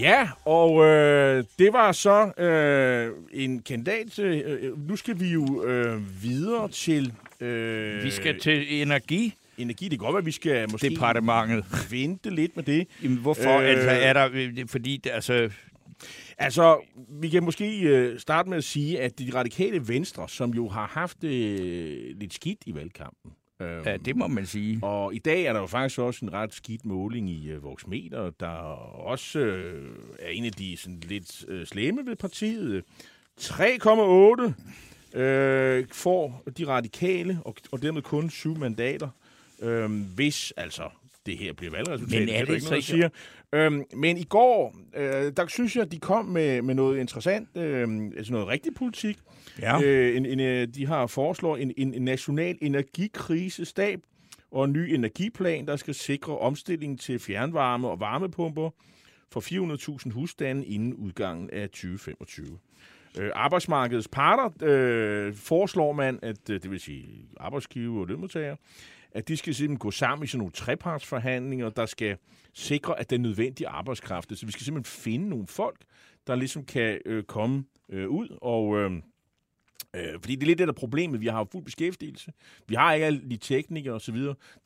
[0.00, 4.18] Ja, og øh, det var så øh, en kandidat.
[4.18, 7.12] Øh, nu skal vi jo øh, videre til...
[7.40, 9.34] Øh, Vi skal til energi.
[9.58, 11.64] Energi, det kan godt være, at vi skal måske Departementet.
[11.90, 12.86] vente lidt med det.
[13.02, 13.58] Jamen, hvorfor?
[13.58, 13.64] Øh.
[13.64, 13.70] Øh...
[13.70, 14.28] Altså, er der...
[14.32, 15.50] øh, Fordi, altså...
[16.38, 16.78] Altså,
[17.20, 20.86] vi kan måske øh, starte med at sige, at de radikale venstre, som jo har
[20.86, 24.78] haft øh, lidt skidt i valgkampen, øh, Ja, det må man sige.
[24.82, 28.30] Og i dag er der jo faktisk også en ret skidt måling i øh, Voxmeter,
[28.40, 28.46] der
[29.06, 32.84] også øh, er en af de sådan, lidt øh, slemme ved partiet.
[33.40, 39.08] 3,8 øh, får de radikale, og, og dermed kun syv mandater,
[39.62, 40.82] øh, hvis altså
[41.26, 42.26] det her bliver valgresultatet.
[42.26, 43.08] Men er der det ikke noget, siger.
[43.52, 47.48] Øhm, men i går, øh, der synes jeg, at de kom med, med noget interessant,
[47.56, 49.18] øh, altså noget rigtig politik.
[49.60, 49.82] Ja.
[49.82, 54.00] Øh, en, en, øh, de har foreslået en, en, en national energikrisestab
[54.50, 58.70] og en ny energiplan, der skal sikre omstilling til fjernvarme og varmepumper
[59.32, 59.40] for
[60.06, 62.58] 400.000 husstande inden udgangen af 2025.
[63.18, 67.06] Øh, arbejdsmarkedets parter øh, foreslår man, at øh, det vil sige
[67.40, 68.56] arbejdsgiver og lønmodtagere,
[69.12, 72.16] at de skal simpelthen gå sammen i sådan nogle trepartsforhandlinger, der skal
[72.54, 75.80] sikre, at den nødvendige arbejdskraft, så vi skal simpelthen finde nogle folk,
[76.26, 78.78] der ligesom kan øh, komme øh, ud og...
[78.78, 78.90] Øh,
[79.96, 81.20] Øh, fordi det er lidt det der problemet.
[81.20, 82.32] Vi har jo fuld beskæftigelse.
[82.68, 84.16] Vi har ikke alle de teknikere osv.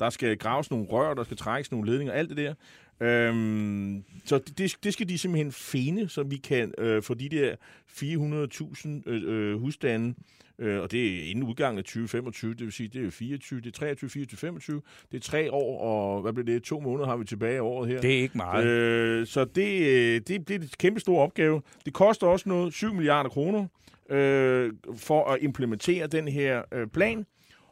[0.01, 2.55] Der skal graves nogle rør, der skal trækkes nogle ledninger, alt det der.
[3.01, 7.57] Øhm, så det, det skal de simpelthen finde, så vi kan øh, få de der
[7.89, 10.15] 400.000 øh, øh, husstande,
[10.59, 13.67] øh, og det er inden udgangen af 2025, det vil sige, det er 24, det
[13.67, 17.17] er 23, 24, 25, det er tre år, og hvad bliver det, to måneder har
[17.17, 18.01] vi tilbage af året her.
[18.01, 18.67] Det er ikke meget.
[18.67, 21.63] Øh, så det, øh, det, det er en kæmpe stor opgave.
[21.85, 23.67] Det koster også noget, 7 milliarder kroner,
[24.11, 27.27] øh, for at implementere den her øh, plan.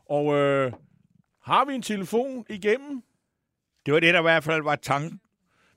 [0.08, 0.72] Og øh,
[1.42, 3.02] har vi en telefon igennem?
[3.86, 5.20] Det var det, der i hvert fald var tanken.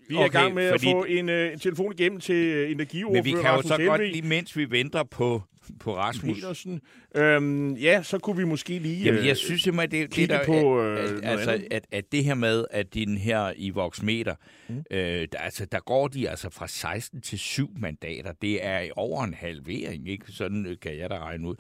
[0.10, 2.36] Vi er i Okay, gang med fordi- at få en, øh, en telefon igennem til
[2.36, 5.42] øh, energiordfører Men vi kan jo Rasmus så godt, Helveg lige mens vi venter på,
[5.80, 6.36] på Rasmus...
[6.38, 6.82] Petersen.
[7.16, 9.04] Øhm, ja, så kunne vi måske lige...
[9.06, 12.24] Jamen, øh, jeg synes simpelthen, det, det der, på, øh, at, altså, at, at det
[12.24, 14.36] her med, at den her i Voxmeter,
[14.70, 14.84] mm.
[14.92, 18.32] øh, der, altså, der går de altså fra 16 til 7 mandater.
[18.42, 20.26] Det er over en halvering, ikke?
[20.32, 21.56] Sådan øh, kan jeg da regne ud.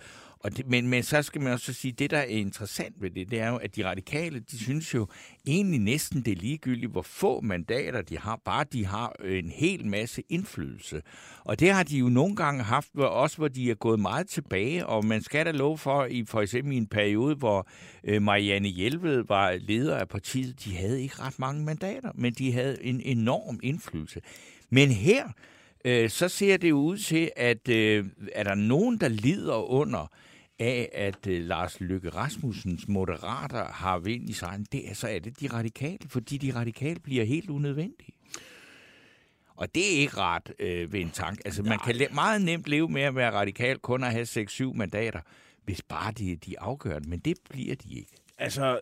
[0.46, 3.32] Og det, men, men så skal man også sige, det der er interessant ved det,
[3.32, 5.08] det er jo, at de radikale, de synes jo
[5.48, 9.88] egentlig næsten det er ligegyldigt, hvor få mandater de har, bare de har en hel
[9.88, 11.02] masse indflydelse.
[11.44, 14.28] Og det har de jo nogle gange haft, hvor, også hvor de er gået meget
[14.28, 17.68] tilbage, og man skal da love for, i for eksempel i en periode, hvor
[18.04, 22.52] øh, Marianne Hjelved var leder af partiet, de havde ikke ret mange mandater, men de
[22.52, 24.22] havde en enorm indflydelse.
[24.70, 25.28] Men her,
[25.86, 30.12] øh, så ser det jo ud til, at øh, er der nogen, der lider under
[30.60, 35.20] af, at øh, Lars Løkke Rasmussens moderater har vind i sig, det er, så er
[35.20, 38.14] det de radikale, fordi de radikale bliver helt unødvendige.
[39.58, 41.40] Og det er ikke ret øh, ved en tank.
[41.46, 44.74] Altså, man kan le- meget nemt leve med at være radikal, kun at have 6-7
[44.74, 45.20] mandater,
[45.64, 47.08] hvis bare de, de afgør det.
[47.08, 48.12] Men det bliver de ikke.
[48.38, 48.80] Altså,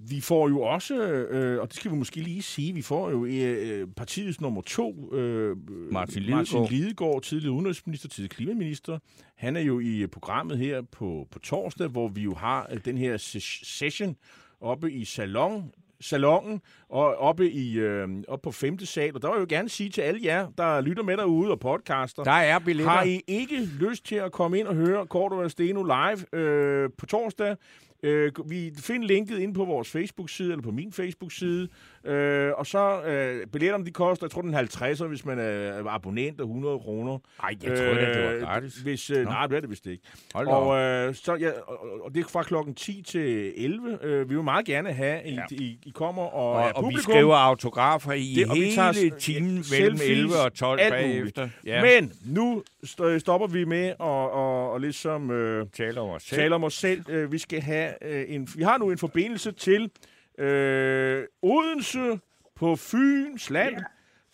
[0.00, 3.24] vi får jo også, øh, og det skal vi måske lige sige, vi får jo
[3.24, 5.56] øh, partiets nummer to, øh,
[5.92, 6.70] Martin Martin Lidegaard.
[6.70, 8.98] Lidegaard, tidligere udenrigsminister, tidligere klimaminister.
[9.36, 12.98] Han er jo i programmet her på, på torsdag, hvor vi jo har øh, den
[12.98, 14.16] her ses- session
[14.60, 19.14] oppe i salon, salongen og oppe, i, øh, oppe på femte sal.
[19.14, 21.60] Og der vil jeg jo gerne sige til alle jer, der lytter med derude og
[21.60, 22.92] podcaster, Der er billetter.
[22.92, 26.90] har I ikke lyst til at komme ind og høre Cordova og Steno live øh,
[26.98, 27.56] på torsdag?
[28.02, 31.68] Øh, vi finder linket inde på vores Facebook-side, eller på min Facebook-side.
[32.04, 35.82] Øh, og så øh, billetterne, de koster, jeg tror, den er 50, hvis man er
[35.88, 37.18] abonnent, og 100 kroner.
[37.42, 38.74] Ej, jeg troede da, det var Øh, gratis.
[38.74, 39.30] Hvis, øh, Nå.
[39.30, 40.02] nej, det er det vist ikke.
[40.34, 40.48] Hold.
[40.48, 43.98] Og, øh, så, ja, og, og det er fra klokken 10 til 11.
[44.02, 45.42] Øh, vi vil meget gerne have, at I, Ja.
[45.50, 48.74] I, I kommer og, Og, er og vi skriver autografer i Det- og vi hele
[48.74, 51.48] tager s- timen mellem selfies, 11 og 12 alt bagefter.
[51.66, 51.82] Ja.
[51.82, 55.30] Men nu st- stopper vi med at og, og ligesom...
[55.30, 56.40] Øh, taler om os selv.
[56.40, 57.04] tale om os selv.
[57.08, 59.90] Øh, vi skal have øh, en, vi har nu en forbindelse til
[60.38, 62.20] øh, Odense
[62.54, 63.84] på Fyns land ja.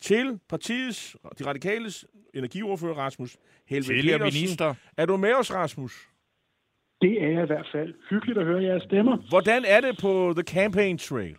[0.00, 3.36] til partiets, de radikales energiordfører Rasmus
[3.66, 4.40] Helve Tidligere Petersen.
[4.40, 4.74] minister.
[4.96, 6.08] Er du med os, Rasmus?
[7.00, 9.16] Det er i hvert fald hyggeligt at høre jeres stemmer.
[9.28, 11.36] Hvordan er det på The Campaign Trail?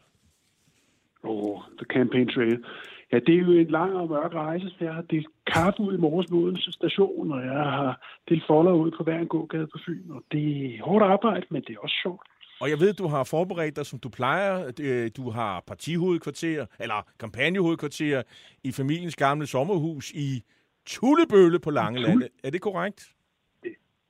[1.23, 2.63] Åh, oh, The Campaign Trail.
[3.12, 4.71] Ja, det er jo en lang og mørk rejse.
[4.80, 8.71] Jeg har delt kaffe ud i morges på Odense station, og jeg har delt folder
[8.73, 10.10] ud på hver en gågade på Fyn.
[10.10, 12.28] Og det er hårdt arbejde, men det er også sjovt.
[12.62, 14.72] Og jeg ved, du har forberedt dig, som du plejer.
[14.80, 18.24] Øh, Du har partihovedkvarter, eller kampagnehovedkvarter
[18.63, 20.44] i familiens gamle sommerhus i
[20.86, 22.24] Tullebølle på Langeland.
[22.44, 23.12] Er det korrekt?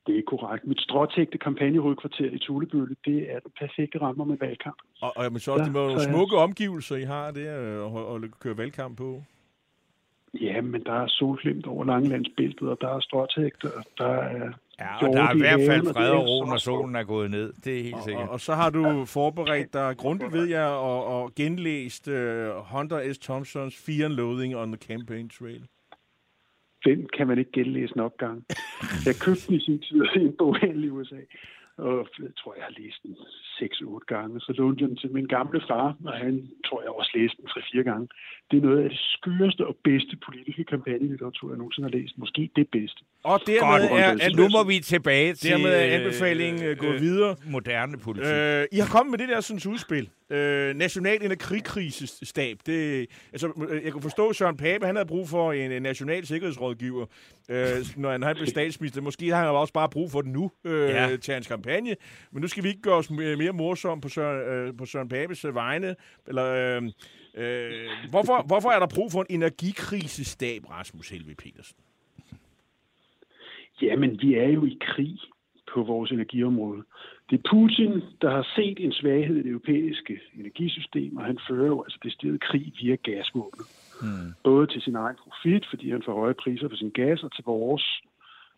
[0.07, 0.67] Det er korrekt.
[0.67, 4.75] Mit stråtægte kampagnehovedkvarter i Tulebølle, det er den perfekte ramme om en valgkamp.
[5.01, 8.23] Og, og men så Ja, det må er- smukke omgivelser, I har der øh, at,
[8.23, 9.23] at køre valgkamp på.
[10.41, 14.51] Ja, men der er solglimt over Langelandsbæltet, og der er stråtægte, og der er...
[14.79, 17.53] Ja, og der er i hvert fald fred og ro, når solen er gået ned.
[17.65, 18.23] Det er helt Og, sikkert.
[18.23, 22.13] og, og så har du forberedt dig grundigt, ved jeg, og, og genlæst uh,
[22.71, 23.17] Hunter S.
[23.19, 25.63] Thompsons Fear and Loathing on the Campaign Trail.
[26.85, 28.43] Den kan man ikke genlæse nok gange.
[29.05, 31.15] Jeg købte den i sin tid i en boghandel i USA,
[31.77, 34.39] og jeg tror, jeg har læst den 6-8 gange.
[34.39, 37.47] Så lånte jeg den til min gamle far, og han tror jeg også læste den
[37.47, 38.07] 3-4 gange.
[38.51, 42.17] Det er noget af det skøreste og bedste politiske kampagnelitteratur, jeg nogensinde har læst.
[42.17, 43.01] Måske det bedste.
[43.25, 44.35] Og dermed Godt, er, S.
[44.35, 47.35] nu må vi tilbage til dermed er øh, anbefalingen øh, gået øh, videre.
[47.45, 48.31] moderne politik.
[48.33, 50.09] Øh, I har kommet med det der sådan udspil.
[50.29, 52.57] Øh, National Energikrisestab.
[52.65, 55.81] Det, altså, øh, jeg kunne forstå, at Søren Pape han havde brug for en, en
[55.81, 57.05] national sikkerhedsrådgiver,
[57.49, 59.01] øh, når han, han blev statsminister.
[59.01, 61.17] Måske har han også bare brug for det nu øh, Ja.
[61.21, 61.95] til hans kampagne.
[62.31, 65.09] Men nu skal vi ikke gøre os mere, mere morsomme på Søren, øh, på Søren
[65.09, 65.95] Papes øh, vegne.
[66.27, 66.83] Eller, øh,
[67.45, 67.71] øh,
[68.09, 71.75] hvorfor, hvorfor er der brug for en energikrisestab, Rasmus Helve Petersen?
[73.81, 75.17] Jamen, vi er jo i krig
[75.73, 76.83] på vores energiområde.
[77.29, 81.67] Det er Putin, der har set en svaghed i det europæiske energisystem, og han fører
[81.67, 83.67] jo altså decideret krig via gasvåbnet.
[84.01, 84.33] Mm.
[84.43, 87.43] Både til sin egen profit, fordi han får høje priser for sin gas, og til
[87.45, 88.01] vores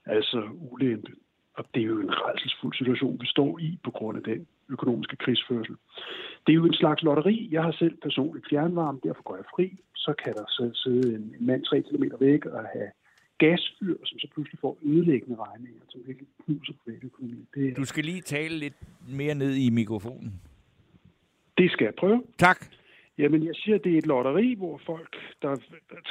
[0.05, 1.11] altså ulempe.
[1.57, 5.15] Og det er jo en redselsfuld situation, vi står i på grund af den økonomiske
[5.15, 5.75] krigsførsel.
[6.43, 7.49] Det er jo en slags lotteri.
[7.51, 9.77] Jeg har selv personligt fjernvarme, derfor går jeg fri.
[9.95, 12.89] Så kan der sidde en mand 3 km væk og have
[13.37, 17.47] gasfyr, som så pludselig får ødelæggende regninger, som virkelig knuser privatøkonomien.
[17.55, 18.77] Det, Du skal lige tale lidt
[19.09, 20.33] mere ned i mikrofonen.
[21.57, 22.23] det skal jeg prøve.
[22.37, 22.65] Tak.
[23.17, 25.55] Jamen, jeg siger, at det er et lotteri, hvor folk, der,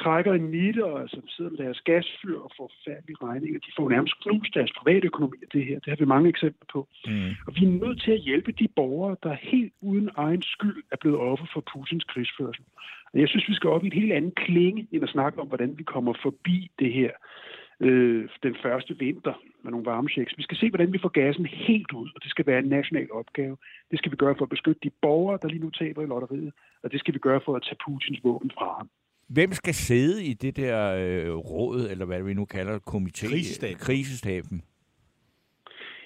[0.03, 3.89] trækker en nitte og altså, sidder med deres gasfyr og får færdige regninger, de får
[3.89, 5.79] nærmest knust deres privatøkonomi af det her.
[5.79, 6.87] Det har vi mange eksempler på.
[7.05, 7.31] Mm.
[7.47, 10.97] Og vi er nødt til at hjælpe de borgere, der helt uden egen skyld er
[11.01, 12.63] blevet offer for Putins krigsførsel.
[13.13, 15.47] Og jeg synes, vi skal op i et helt andet klinge, end at snakke om,
[15.47, 17.11] hvordan vi kommer forbi det her
[17.79, 20.37] øh, den første vinter med nogle varmechecks.
[20.37, 23.11] Vi skal se, hvordan vi får gassen helt ud, og det skal være en national
[23.11, 23.57] opgave.
[23.91, 26.53] Det skal vi gøre for at beskytte de borgere, der lige nu taber i lotteriet,
[26.83, 28.89] og det skal vi gøre for at tage Putins våben fra ham.
[29.27, 33.27] Hvem skal sidde i det der øh, råd, eller hvad vi nu kalder komité?
[33.29, 33.77] Krisestaben.
[33.77, 34.61] Krisestaben.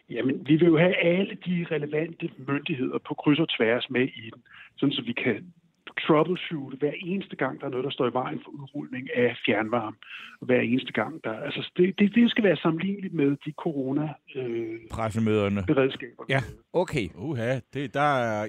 [0.09, 4.29] Jamen, vi vil jo have alle de relevante myndigheder på kryds og tværs med i
[4.33, 4.41] den,
[4.77, 5.53] sådan så vi kan
[5.99, 9.95] troubleshoot hver eneste gang, der er noget, der står i vejen for udrulning af fjernvarme.
[10.41, 11.33] Hver eneste gang, der...
[11.33, 14.73] Altså, det, det, det skal være sammenligneligt med de corona-beredskaber.
[14.83, 15.63] Øh, Pressemøderne.
[15.67, 16.41] beredskaber, Ja,
[16.73, 17.09] okay.
[17.15, 18.47] Uha, det, der er,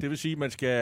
[0.00, 0.76] det vil sige, at man skal...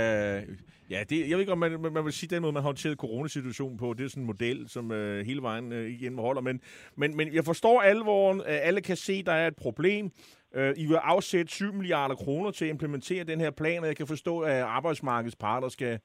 [0.91, 2.99] Ja, det, jeg ved ikke, om man, man vil sige, den måde, man har håndteret
[2.99, 6.41] coronasituationen på, det er sådan en model, som øh, hele vejen øh, igen holder.
[6.43, 6.61] Men,
[6.97, 8.39] men, men jeg forstår alvoren.
[8.39, 10.11] Øh, alle kan se, at der er et problem.
[10.55, 13.97] Øh, I vil afsætte 7 milliarder kroner til at implementere den her plan, og jeg
[13.97, 15.99] kan forstå, at arbejdsmarkedets parter skal,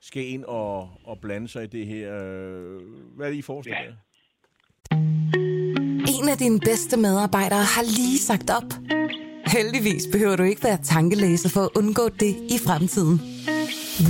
[0.00, 2.14] skal ind og, og blande sig i det her.
[2.24, 2.80] Øh,
[3.16, 4.96] Hvad er det, I forestiller Ja.
[6.22, 8.72] En af dine bedste medarbejdere har lige sagt op.
[9.46, 13.20] Heldigvis behøver du ikke være tankelæser for at undgå det i fremtiden.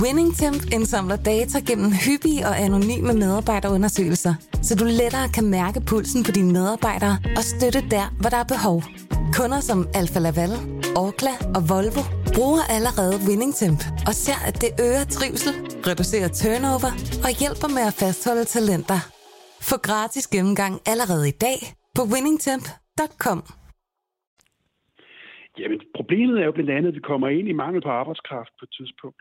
[0.01, 6.31] WinningTemp indsamler data gennem hyppige og anonyme medarbejderundersøgelser, så du lettere kan mærke pulsen på
[6.31, 8.83] dine medarbejdere og støtte der, hvor der er behov.
[9.37, 10.53] Kunder som Alfa Laval,
[11.05, 12.03] Orkla og Volvo
[12.35, 15.53] bruger allerede WinningTemp og ser, at det øger trivsel,
[15.89, 16.91] reducerer turnover
[17.25, 18.99] og hjælper med at fastholde talenter.
[19.69, 21.59] Få gratis gennemgang allerede i dag
[21.97, 23.39] på winningtemp.com.
[25.59, 28.63] Jamen, problemet er jo blandt andet, at vi kommer ind i mangel på arbejdskraft på
[28.67, 29.19] et tidspunkt.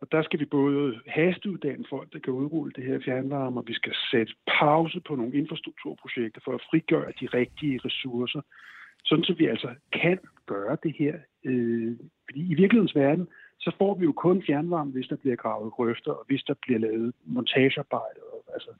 [0.00, 0.82] Og der skal vi både
[1.16, 5.34] hasteuddanne folk, der kan udrulle det her fjernvarme, og vi skal sætte pause på nogle
[5.40, 8.42] infrastrukturprojekter for at frigøre de rigtige ressourcer,
[9.04, 11.14] sådan så vi altså kan gøre det her.
[11.44, 15.72] Øh, fordi i virkelighedens verden, så får vi jo kun fjernvarme, hvis der bliver gravet
[15.72, 18.20] grøfter, og hvis der bliver lavet montagearbejde.
[18.32, 18.70] Og, altså,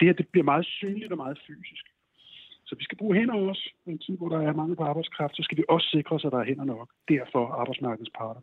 [0.00, 1.84] det her det bliver meget synligt og meget fysisk.
[2.66, 3.70] Så vi skal bruge hænder også.
[3.86, 6.24] I en tid, hvor der er mange på arbejdskraft, så skal vi også sikre os,
[6.24, 6.88] at der er hænder nok.
[7.08, 8.40] Derfor arbejdsmarkedets parter.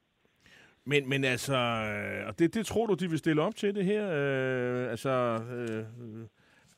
[0.86, 3.86] Men, men altså, øh, og det, det tror du, de vil stille op til det
[3.86, 4.04] her?
[4.06, 5.10] Øh, altså,
[5.58, 5.84] øh,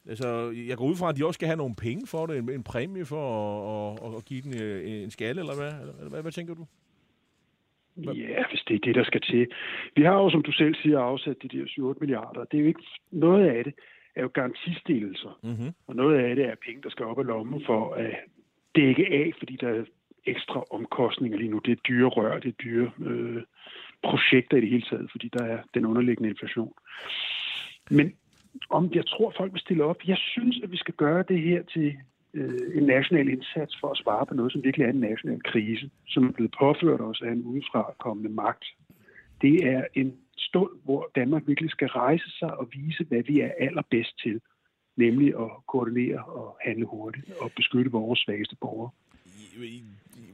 [0.10, 2.50] altså, jeg går ud fra, at de også skal have nogle penge for det, en,
[2.52, 3.26] en præmie for
[3.74, 5.74] at, at, at give den øh, en skalle, eller hvad?
[5.82, 6.66] Eller, hvad, hvad tænker du?
[7.98, 9.48] Ja, hvis det er det, der skal til.
[9.96, 12.44] Vi har jo, som du selv siger, afsat de der 7-8 milliarder.
[12.44, 13.74] Det er jo ikke noget af det
[14.16, 15.40] er jo garantistillelser.
[15.44, 15.74] Mm-hmm.
[15.88, 18.16] Og noget af det er penge, der skal op af lommen for at
[18.76, 19.86] dække af, fordi der
[20.26, 21.60] ekstra omkostninger lige nu.
[21.60, 23.44] Det er dyre rør, det er dyre øh,
[24.04, 26.74] projekter i det hele taget, fordi der er den underliggende inflation.
[27.90, 28.14] Men
[28.70, 31.64] om jeg tror, folk vil stille op, jeg synes, at vi skal gøre det her
[31.64, 31.98] til
[32.34, 35.90] øh, en national indsats for at svare på noget, som virkelig er en national krise,
[36.08, 38.66] som er blevet påført os af en udefra kommende magt.
[39.42, 43.52] Det er en stund, hvor Danmark virkelig skal rejse sig og vise, hvad vi er
[43.60, 44.42] allerbedst til,
[44.98, 48.90] nemlig at koordinere og handle hurtigt og beskytte vores svageste borgere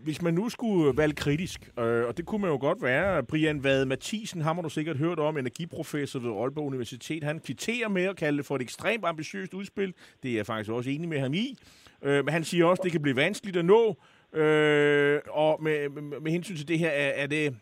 [0.04, 3.64] hvis man nu skulle være kritisk, øh, og det kunne man jo godt være, Brian
[3.64, 8.16] Vade Mathisen, har du sikkert hørt om, energiprofessor ved Aalborg Universitet, han kvitterer med at
[8.16, 9.94] kalde det for et ekstremt ambitiøst udspil.
[10.24, 11.58] Det er jeg faktisk også enig med ham i.
[12.02, 13.98] Øh, men han siger også, at det kan blive vanskeligt at nå.
[14.34, 17.56] Øh, og med, med, med hensyn til det her, er, er det...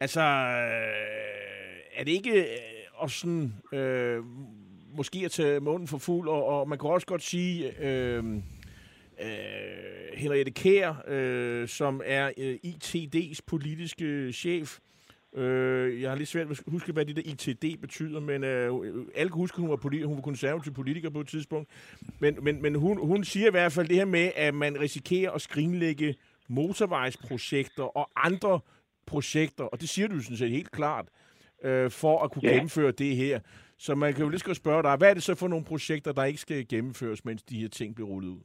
[0.00, 2.46] Altså, øh, er det ikke øh,
[2.94, 3.54] og sådan...
[3.72, 4.24] Øh,
[4.96, 7.80] måske at tage munden for fuld, og, og man kan også godt sige...
[7.80, 8.24] Øh,
[9.22, 14.78] øh, Henriette Kær, øh, som er øh, ITD's politiske chef.
[15.34, 19.06] Øh, jeg har lidt svært ved at huske, hvad det der ITD betyder, men øh,
[19.14, 21.68] alle kan huske, at hun var, politi- hun var konservativ politiker på et tidspunkt.
[22.18, 25.30] Men, men, men hun, hun siger i hvert fald det her med, at man risikerer
[25.30, 26.14] at skrinlægge
[26.48, 28.60] motorvejsprojekter og andre
[29.06, 31.08] projekter, og det siger du sådan set helt klart,
[31.64, 32.52] øh, for at kunne ja.
[32.52, 33.40] gennemføre det her.
[33.78, 36.12] Så man kan jo lige skal spørge dig, hvad er det så for nogle projekter,
[36.12, 38.40] der ikke skal gennemføres, mens de her ting bliver rullet ud?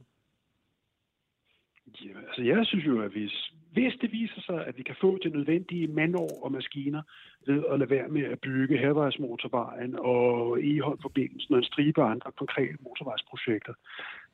[2.02, 5.18] Ja, altså jeg synes jo, at hvis, hvis det viser sig, at vi kan få
[5.22, 7.02] det nødvendige mandår og maskiner
[7.46, 12.78] ved at lade være med at bygge Hervejsmotorvejen og Eholm-forbindelsen og en stribe andre konkrete
[12.80, 13.74] motorvejsprojekter,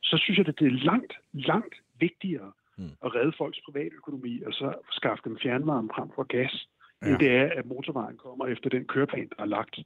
[0.03, 2.91] så synes jeg, at det er langt, langt vigtigere mm.
[3.05, 6.67] at redde folks privatøkonomi og så skaffe dem fjernvarme frem for gas,
[7.01, 7.07] ja.
[7.07, 9.79] end det er, at motorvejen kommer efter den køreplan, der er lagt.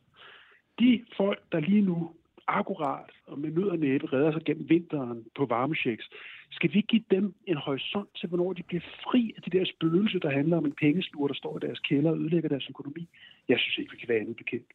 [0.79, 2.11] De folk, der lige nu
[2.47, 6.09] akkurat og med nød og næppe redder sig gennem vinteren på varmechecks,
[6.51, 10.19] skal vi give dem en horisont til, hvornår de bliver fri af de der spøgelser,
[10.19, 13.07] der handler om en pengeslur, der står i deres kælder og ødelægger deres økonomi?
[13.49, 14.67] Jeg synes ikke, vi kan være andet bekendt.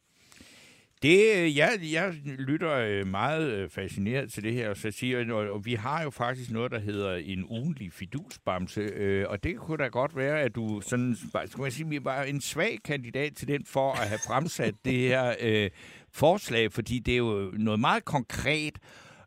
[1.01, 5.33] Det, øh, jeg, jeg lytter øh, meget øh, fascineret til det her, og så siger
[5.33, 9.87] og vi har jo faktisk noget, der hedder en ugenlig fidusbamse, og det kunne da
[9.87, 13.91] godt være, at du sådan, skal man sige, var en svag kandidat til den for
[13.91, 15.69] at have fremsat det her øh,
[16.13, 18.79] forslag, fordi det er jo noget meget konkret,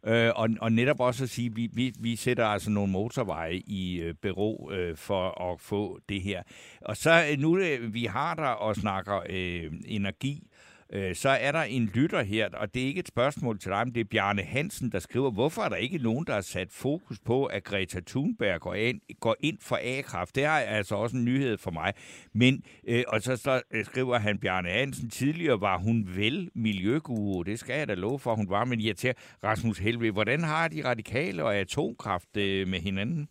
[0.07, 3.55] Øh, og, og netop også at sige, at vi, vi, vi sætter altså nogle motorveje
[3.55, 6.43] i øh, bero øh, for at få det her.
[6.81, 10.47] Og så øh, nu øh, vi har der og snakker øh, energi,
[10.95, 13.87] øh, så er der en lytter her, og det er ikke et spørgsmål til dig,
[13.87, 16.69] men det er Bjarne Hansen, der skriver, hvorfor er der ikke nogen, der har sat
[16.71, 20.35] fokus på, at Greta Thunberg går ind, går ind for A-kraft?
[20.35, 21.93] Det er altså også en nyhed for mig.
[22.33, 27.43] Men, øh, og så, så øh, skriver han, Bjarne Hansen, tidligere var hun vel miljøguru,
[27.43, 30.69] det skal jeg da love for, hun var, men jeg til Rasmus Helve, hvordan har
[30.69, 33.29] de radikale og atomkraft øh, med hinanden?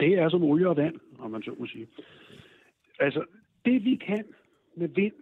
[0.00, 1.86] Det er som olie og vand, om man så må sige.
[2.98, 3.24] Altså,
[3.64, 4.24] det vi kan
[4.76, 5.12] med vind,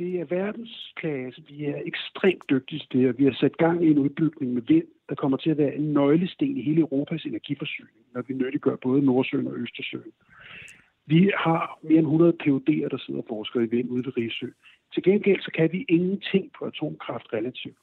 [0.00, 1.42] det er verdensklasse.
[1.48, 4.62] Vi er ekstremt dygtige til det, og vi har sat gang i en udbygning med
[4.62, 8.76] vind, der kommer til at være en nøglesten i hele Europas energiforsyning, når vi nyttiggør
[8.76, 10.12] både Nordsøen og Østersøen.
[11.06, 14.46] Vi har mere end 100 PUD'er, der sidder og forsker i vind ude ved Rigsø.
[14.94, 17.78] Til gengæld så kan vi ingenting på atomkraft relativt.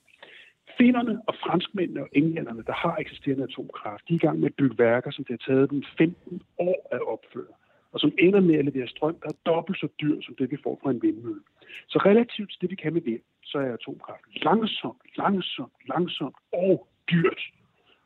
[0.78, 4.56] Finnerne og franskmændene og englænderne, der har eksisterende atomkraft, de er i gang med at
[4.56, 7.54] bygge værker, som det har taget dem 15 år at opføre
[7.92, 10.58] og som ender med at levere strøm, der er dobbelt så dyr som det, vi
[10.64, 11.42] får fra en vindmølle.
[11.88, 16.88] Så relativt til det, vi kan med vind, så er atomkraft langsomt, langsomt, langsomt og
[17.12, 17.42] dyrt.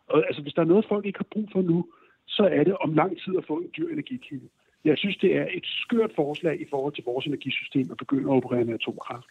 [0.07, 1.85] Og altså, hvis der er noget, folk ikke har brug for nu,
[2.27, 4.47] så er det om lang tid at få en dyr energikilde.
[4.85, 8.35] Jeg synes, det er et skørt forslag i forhold til vores energisystem at begynde at
[8.35, 9.25] operere med atomkraft.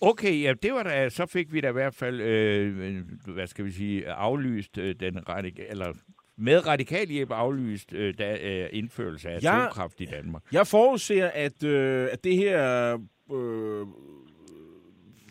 [0.00, 3.64] Okay, ja, det var da, så fik vi da i hvert fald, øh, hvad skal
[3.64, 5.92] vi sige, aflyst øh, den radikale, eller
[6.38, 10.42] med radikal hjælp aflyst øh, da, øh, indførelse af jeg, atomkraft i Danmark.
[10.52, 12.92] Jeg forudser, at, øh, at det her
[13.32, 13.86] øh,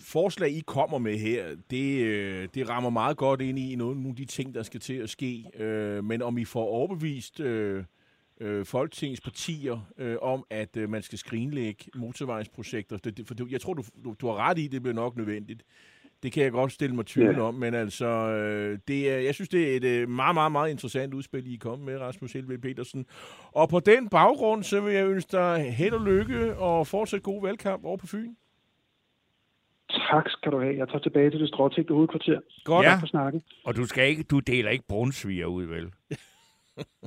[0.02, 4.10] forslag, I kommer med her, det, øh, det rammer meget godt ind i nogle, nogle
[4.10, 5.46] af de ting, der skal til at ske.
[5.56, 7.84] Øh, men om I får overbevist øh,
[8.42, 13.62] øh, Folketingets partier øh, om, at øh, man skal skrinlægge motorvejsprojekter, det, det, for jeg
[13.62, 15.64] tror, du, du, du har ret i, det bliver nok nødvendigt.
[16.24, 17.42] Det kan jeg godt stille mig tvivl ja.
[17.42, 20.72] om, men altså, øh, det er, jeg synes, det er et øh, meget, meget, meget
[20.72, 23.06] interessant udspil, I er kommet med, Rasmus Helve Petersen.
[23.52, 27.42] Og på den baggrund, så vil jeg ønske dig held og lykke og fortsat god
[27.42, 28.34] valgkamp over på Fyn.
[29.90, 30.78] Tak skal du have.
[30.78, 32.40] Jeg tager tilbage til det stråtægte hovedkvarter.
[32.64, 32.96] Godt ja.
[32.96, 33.44] for snakken.
[33.66, 35.92] Og du, skal ikke, du deler ikke brunsviger ud, vel?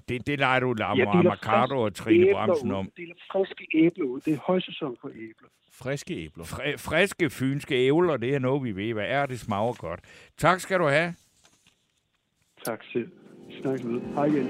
[0.09, 2.85] det, det lader du Lamar Mercado og Trine Bramsen om.
[2.85, 4.21] Jeg deler friske æbler ud.
[4.21, 5.49] Det er højsæson for æbler.
[5.73, 6.45] Friske æbler.
[6.45, 8.93] Fri, friske fynske æbler, det er noget, vi ved.
[8.93, 10.01] Hvad er det smager godt.
[10.39, 11.15] Tak skal du have.
[12.65, 13.11] Tak selv.
[13.49, 14.01] Vi snakkes med.
[14.15, 14.47] Hej igen.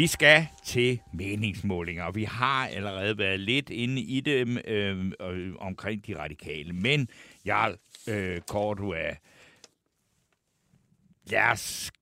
[0.00, 5.52] Vi skal til meningsmålinger, og vi har allerede været lidt inde i dem øh, øh,
[5.58, 6.72] omkring de radikale.
[6.72, 7.08] Men,
[7.46, 7.76] Jarl
[8.08, 9.16] øh, Cordua,
[11.26, 11.92] lad os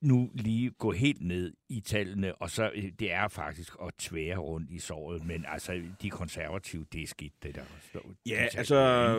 [0.00, 4.36] nu lige gå helt ned i tallene, og så øh, det er faktisk at tvære
[4.36, 7.62] rundt i såret, men altså de konservative, det er skidt, det der.
[7.90, 9.14] står- Ja, de altså,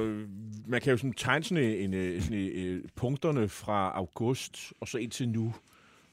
[0.68, 4.88] man kan jo sådan tegne sådan en, en, sådan en, en, punkterne fra august og
[4.88, 5.54] så indtil nu,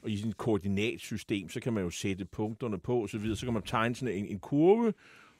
[0.01, 3.35] og i sådan et koordinatsystem, så kan man jo sætte punkterne på og så videre,
[3.37, 4.93] så kan man tegne sådan en, en kurve,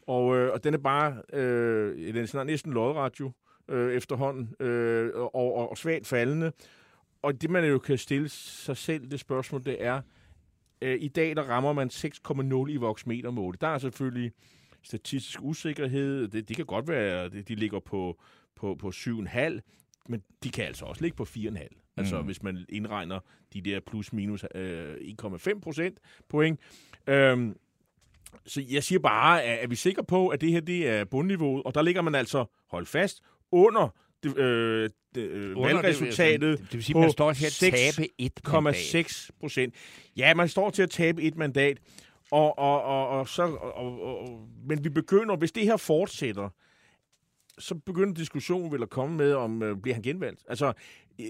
[0.08, 3.32] og, øh, og den er bare, øh, den er sådan næsten lodret jo,
[3.70, 6.52] øh, efterhånden, øh, og, og, og svagt faldende.
[7.22, 10.02] Og det, man jo kan stille sig selv, det spørgsmål, det er,
[10.82, 13.58] øh, i dag der rammer man 6,0 i voksmetermål.
[13.62, 14.32] Der er selvfølgelig
[14.82, 16.28] statistisk usikkerhed.
[16.28, 18.22] Det, det kan godt være, at de ligger på,
[18.56, 19.60] på, på 7,5,
[20.10, 21.89] men de kan altså også ligge på 4,5.
[22.00, 22.26] Altså Mm.
[22.26, 23.20] hvis man indregner
[23.54, 25.98] de der plus minus øh, 1,5 procent
[26.30, 26.60] point.
[27.08, 27.56] Øhm,
[28.46, 31.64] så jeg siger bare, at er vi sikre på, at det her det er bundniveauet,
[31.64, 33.22] og der ligger man altså, hold fast,
[33.52, 33.90] under
[34.24, 37.52] det, øh, det, øh, Under valgresultatet Det, det vil sige, på man står til at
[37.52, 38.76] 6,6 tabe et mandat.
[38.76, 39.74] 6 procent.
[40.18, 41.78] Ja, man står til at tabe et mandat,
[42.32, 46.50] og, og, og, og så, og, og, men vi begynder, hvis det her fortsætter,
[47.60, 50.42] så begynder diskussionen vel at komme med, om øh, bliver han genvalgt.
[50.50, 50.74] Altså,
[51.22, 51.28] øh,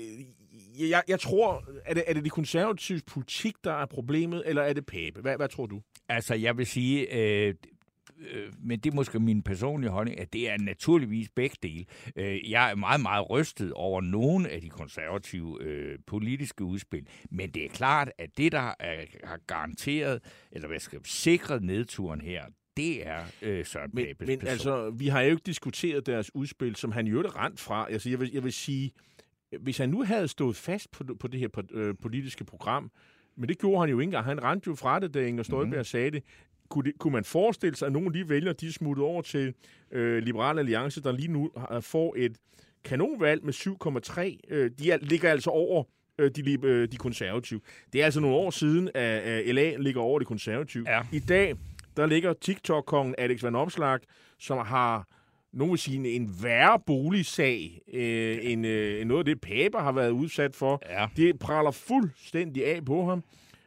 [0.79, 4.73] jeg, jeg tror, er det, er det de konservatives politik, der er problemet, eller er
[4.73, 5.21] det Pape?
[5.21, 5.81] Hvad, hvad tror du?
[6.09, 7.55] Altså, jeg vil sige, øh,
[8.31, 11.85] øh, men det er måske min personlige holdning, at det er naturligvis begge dele.
[12.15, 17.49] Øh, jeg er meget, meget rystet over nogle af de konservative øh, politiske udspil, men
[17.49, 22.43] det er klart, at det, der er, har garanteret, eller hvad skal sikret nedturen her,
[22.77, 24.51] det er øh, Søren Men, Papes men person.
[24.51, 27.87] altså, vi har jo ikke diskuteret deres udspil, som han jo er rent fra.
[27.91, 28.91] Altså, jeg vil, jeg vil sige,
[29.59, 32.91] hvis han nu havde stået fast på, på det her øh, politiske program,
[33.37, 34.25] men det gjorde han jo ikke engang.
[34.25, 35.69] Han rendte jo fra det, da Inger Støjberg Mhm.
[35.71, 35.83] mm-hmm.
[35.83, 36.23] sagde det.
[36.69, 36.99] Kunne, det.
[36.99, 39.53] kunne man forestille sig, at nogle af de vælgere, de smuttet over til
[39.91, 42.37] øh, Liberal Alliance, der lige nu har, får et
[42.83, 44.53] kanonvalg med 7,3.
[44.55, 45.83] Øh, de er, ligger altså over
[46.19, 47.59] øh, de, øh, de konservative.
[47.93, 50.85] Det er altså nogle år siden, at, at LA ligger over de konservative.
[50.91, 51.01] Ja.
[51.11, 51.55] I dag,
[51.97, 54.03] der ligger TikTok-kongen Alex Van Opslark,
[54.39, 55.07] som har
[55.53, 59.91] nogen vil sige, en, værre boligsag, øh, end, øh, end noget af det, Pape har
[59.91, 60.81] været udsat for.
[60.89, 61.07] Ja.
[61.15, 63.23] Det praler fuldstændig af på ham.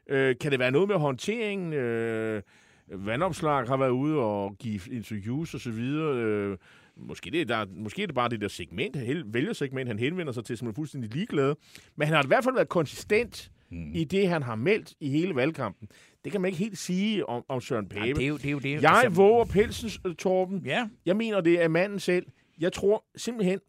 [0.08, 1.72] Øh, kan det være noget med håndteringen?
[1.72, 2.42] Øh,
[2.88, 6.16] Vandopslag har været ude og give interviews og så videre.
[6.16, 6.56] Øh,
[6.96, 8.96] måske, det, er der, måske er det bare det der segment,
[9.34, 11.54] vælgersegment, han henvender sig til, som er fuldstændig ligeglad.
[11.96, 13.94] Men han har i hvert fald været konsistent Hmm.
[13.94, 15.88] i det, han har meldt i hele valgkampen.
[16.24, 18.06] Det kan man ikke helt sige om, om Søren Pape.
[18.06, 18.82] Ja, det, er jo, det er jo det.
[18.82, 20.62] Jeg våger pelsen, øh, Torben.
[20.64, 22.26] Ja, Jeg mener, det er manden selv.
[22.60, 23.60] Jeg tror simpelthen,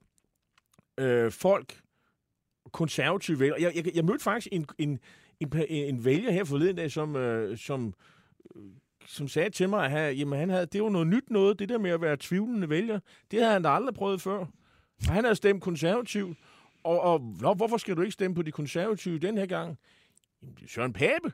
[0.99, 1.81] øh, folk,
[2.71, 3.61] konservative vælgere...
[3.61, 4.99] Jeg, jeg, jeg mødte faktisk en, en,
[5.39, 7.93] en, en vælger her forleden dag, som, øh, som,
[8.55, 8.61] øh,
[9.07, 11.69] som sagde til mig, at han, jamen, han havde, det var noget nyt noget, det
[11.69, 12.99] der med at være tvivlende vælger.
[13.31, 14.45] Det havde han da aldrig prøvet før.
[15.07, 16.35] Og han havde stemt konservativ.
[16.83, 19.77] Og, og nå, hvorfor skal du ikke stemme på de konservative den her gang?
[20.41, 21.33] Jamen, det er Søren Pape.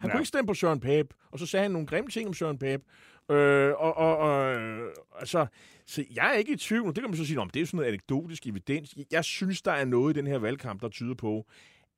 [0.00, 0.12] Han ja.
[0.12, 1.08] Kunne ikke stemme på Søren Pape.
[1.30, 2.84] Og så sagde han nogle grimme ting om Søren Pape.
[3.30, 5.46] Øh, og, og, og, øh, altså,
[5.86, 6.86] så jeg er ikke i tvivl.
[6.86, 8.94] Det kan man så sige, om det er sådan noget anekdotisk evidens.
[9.10, 11.46] Jeg synes, der er noget i den her valgkamp, der tyder på,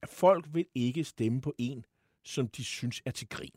[0.02, 1.84] at folk vil ikke stemme på en,
[2.24, 3.50] som de synes er til grin.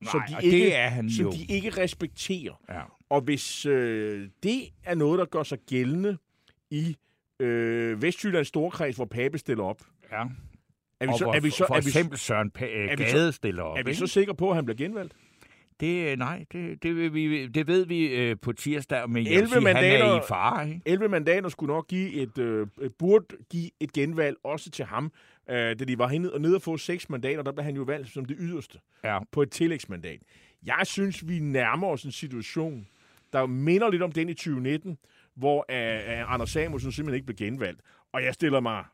[0.00, 1.32] Nej, som de og ikke, det er han som jo.
[1.32, 2.54] de ikke respekterer.
[2.68, 2.82] Ja.
[3.08, 6.18] Og hvis øh, det er noget, der gør sig gældende
[6.70, 6.96] i
[7.42, 9.80] øh, Vestjyllands Storkreds, hvor Pape stiller op,
[10.12, 10.24] ja.
[11.00, 13.04] er vi så, hvor er vi så, for er vi, eksempel Søren pa- er vi
[13.04, 13.78] så- Gade stiller op.
[13.78, 15.12] er vi så sikre på, at han bliver genvalgt?
[15.80, 19.40] Det, nej, det, det, vil vi, det ved vi øh, på tirsdag, men jeg 11
[19.42, 20.68] vil sige, han er mandater- i fare.
[20.68, 20.80] Ikke?
[20.86, 22.66] 11 mandater skulle nok give et, øh,
[22.98, 25.12] burde give et genvalg også til ham.
[25.50, 27.82] Øh, da de var henne og nede og få seks mandater, der blev han jo
[27.82, 29.18] valgt som det yderste Ja.
[29.32, 30.18] på et tillægsmandat.
[30.66, 32.86] Jeg synes, vi nærmer os en situation,
[33.32, 34.98] der minder lidt om den i 2019,
[35.34, 37.80] hvor uh, Anders Samuelsen simpelthen ikke blev genvalgt.
[38.12, 38.84] Og jeg stiller mig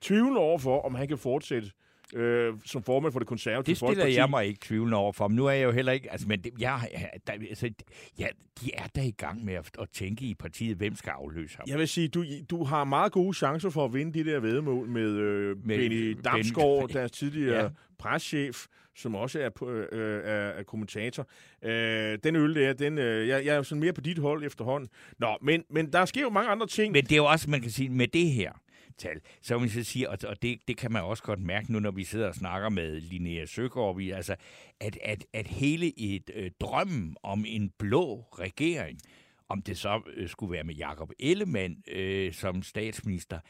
[0.00, 1.70] tvivlende over for, om han kan fortsætte
[2.14, 4.16] øh, som formand for det konservative Det stiller Folkeparti.
[4.16, 5.28] jeg mig ikke tvivlende over for.
[5.28, 6.12] Men nu er jeg jo heller ikke...
[6.12, 6.80] Altså, men det, jeg,
[7.26, 7.70] der, altså,
[8.18, 8.26] ja,
[8.62, 11.64] de er da i gang med at, at tænke i partiet, hvem skal afløse ham.
[11.68, 14.88] Jeg vil sige, du, du har meget gode chancer for at vinde de der vedmål
[14.88, 17.68] med, øh, Med Benny Ben- Damsgaard, deres tidligere ja.
[17.98, 19.86] Preschef, som også er, øh,
[20.24, 21.26] er, er kommentator.
[21.64, 24.44] Øh, den øl der, den, øh, jeg, jeg er jo sådan mere på dit hold
[24.44, 24.88] efterhånden.
[25.18, 26.92] Nå, men, men der sker jo mange andre ting.
[26.92, 28.52] Men det er jo også, man kan sige, med det her
[28.98, 31.80] tal, så vil jeg sige, og, og det, det kan man også godt mærke nu,
[31.80, 34.36] når vi sidder og snakker med Linnea Søgaard, vi, altså,
[34.80, 39.00] at, at, at hele et øh, drømmen om en blå regering,
[39.48, 43.40] Om det så øh, skulle være med Jakob Ellemann øh, som statsminister,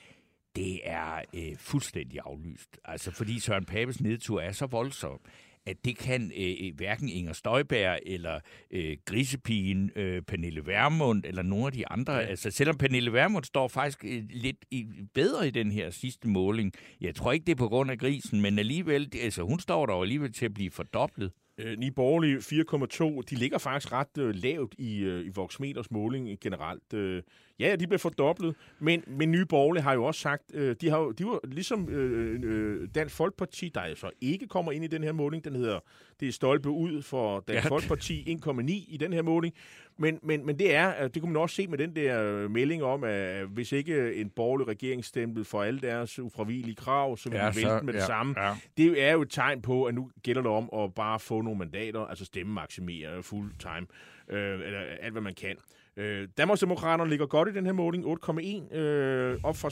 [0.57, 2.79] det er øh, fuldstændig aflyst.
[2.85, 5.21] Altså, fordi Søren Papes nedtur er så voldsom,
[5.67, 8.41] at det kan øh, hverken Inger Støjberg eller
[8.71, 12.13] øh, grisepigen øh, Pernille Vermund eller nogle af de andre.
[12.13, 12.27] Ja.
[12.27, 16.73] Altså, selvom Pernille Vermund står faktisk øh, lidt i, bedre i den her sidste måling.
[17.01, 19.95] Jeg tror ikke, det er på grund af grisen, men alligevel, altså, hun står der
[19.95, 21.33] alligevel til at blive fordoblet.
[21.59, 26.41] Øh, Ni Borgerlige 4,2, de ligger faktisk ret øh, lavt i, øh, i Voxmeters måling
[26.41, 26.95] generelt.
[26.95, 27.23] Øh,
[27.59, 30.99] ja, de blev fordoblet, men, men Nye Borgerlige har jo også sagt, øh, de, har
[30.99, 35.05] jo, de var ligesom øh, øh, Dansk Folkeparti, der så ikke kommer ind i den
[35.05, 35.81] her måling, den hedder,
[36.21, 37.71] det er stolpe ud for Dansk ja.
[37.71, 39.55] Folkeparti 1,9 i den her måling,
[39.99, 42.83] men, men, men det er, det kunne man også se med den der øh, melding
[42.83, 47.51] om, at hvis ikke en borgerlig regeringsstempel for alle deres ufravigelige krav, så vil ja,
[47.51, 48.35] de vælte med ja, det samme.
[48.43, 48.55] Ja.
[48.77, 51.59] Det er jo et tegn på, at nu gælder det om at bare få nogle
[51.59, 53.87] mandater, altså stemme maksimere full time,
[54.29, 55.57] øh, eller alt hvad man kan.
[55.97, 59.69] Øh, Danmarksdemokraterne ligger godt i den her måling, 8,1 øh, op fra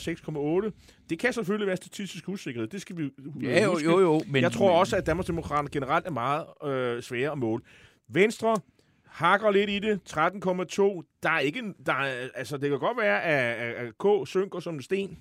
[0.67, 1.05] 6,8.
[1.09, 3.09] Det kan selvfølgelig være statistisk usikkerhed, det skal vi
[3.41, 7.31] ja, jo, jo, jo, men, Jeg tror også, at Danmarksdemokraterne generelt er meget øh, svære
[7.31, 7.63] at måle.
[8.09, 8.57] Venstre
[9.15, 11.19] hakker lidt i det, 13,2.
[11.23, 14.75] Der er ikke, der er, altså det kan godt være, at, at K synker som
[14.75, 15.19] en sten.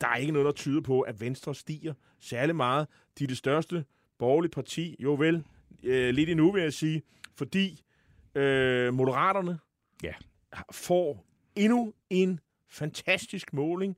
[0.00, 2.86] Der er ikke noget, der tyder på, at Venstre stiger særlig meget.
[3.18, 3.84] De er det største
[4.18, 5.44] borgerlige parti, jo vel,
[5.82, 7.02] øh, lidt endnu vil jeg sige,
[7.36, 7.82] fordi
[8.34, 9.58] øh, Moderaterne
[10.02, 10.12] ja.
[10.72, 13.96] får endnu en fantastisk måling.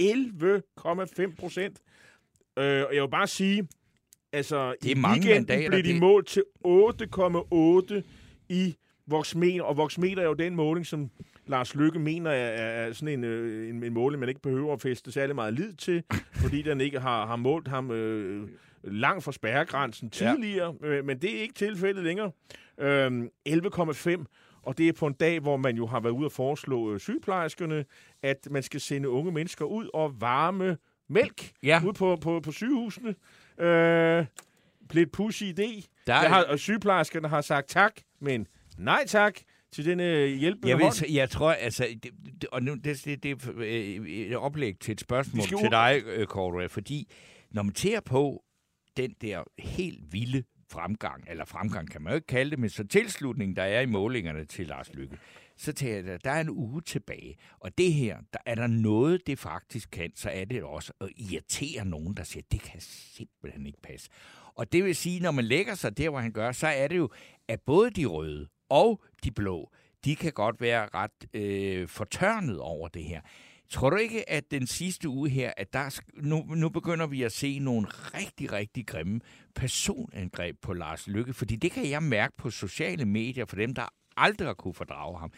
[0.00, 1.80] 11,5 procent.
[2.58, 3.68] Øh, og jeg vil bare sige,
[4.32, 6.00] altså det er i mange weekenden mandater, blev de det...
[6.00, 8.02] målt til 8,8
[8.48, 8.76] i
[9.06, 11.10] Voxmeter, og Voxmeter er jo den måling, som
[11.46, 14.82] Lars Lykke mener er, er sådan en, øh, en, en måling, man ikke behøver at
[14.82, 16.02] feste særlig meget lid til,
[16.42, 18.48] fordi den ikke har, har målt ham øh,
[18.82, 20.88] langt fra spærregrænsen tidligere, ja.
[20.88, 22.30] øh, men det er ikke tilfældet længere.
[22.78, 24.24] Øh, 11,5,
[24.62, 27.00] og det er på en dag, hvor man jo har været ude at foreslå øh,
[27.00, 27.84] sygeplejerskerne,
[28.22, 30.76] at man skal sende unge mennesker ud og varme
[31.08, 31.80] mælk ja.
[31.86, 33.14] ud på, på, på sygehusene.
[33.58, 34.24] Øh,
[34.94, 35.86] lidt pushy idé.
[36.06, 36.28] Der er...
[36.28, 38.46] har, og sygeplejerskerne har sagt tak, men
[38.78, 39.40] nej tak
[39.72, 40.64] til den øh, hjælp.
[40.66, 44.78] Jeg, ved, jeg tror, altså, det, det, og nu, det, det, det er et oplæg
[44.80, 47.12] til et spørgsmål til dig, Cordua, øh, fordi
[47.50, 48.44] når man ser på
[48.96, 52.86] den der helt vilde fremgang, eller fremgang kan man jo ikke kalde det, men så
[52.86, 55.18] tilslutning, der er i målingerne til Lars Lykke,
[55.56, 57.36] så tager jeg, der er en uge tilbage.
[57.58, 61.08] Og det her, der er der noget, det faktisk kan, så er det også at
[61.16, 64.10] irritere nogen, der siger, det kan simpelthen ikke passe.
[64.58, 66.96] Og det vil sige, når man lægger sig der, hvor han gør, så er det
[66.96, 67.08] jo,
[67.48, 69.70] at både de røde og de blå,
[70.04, 73.20] de kan godt være ret øh, fortørnet over det her.
[73.70, 77.32] Tror du ikke, at den sidste uge her, at der, nu, nu begynder vi at
[77.32, 79.20] se nogle rigtig, rigtig grimme
[79.54, 81.34] personangreb på Lars Lykke?
[81.34, 85.18] Fordi det kan jeg mærke på sociale medier for dem, der aldrig har kunne fordrage
[85.18, 85.32] ham.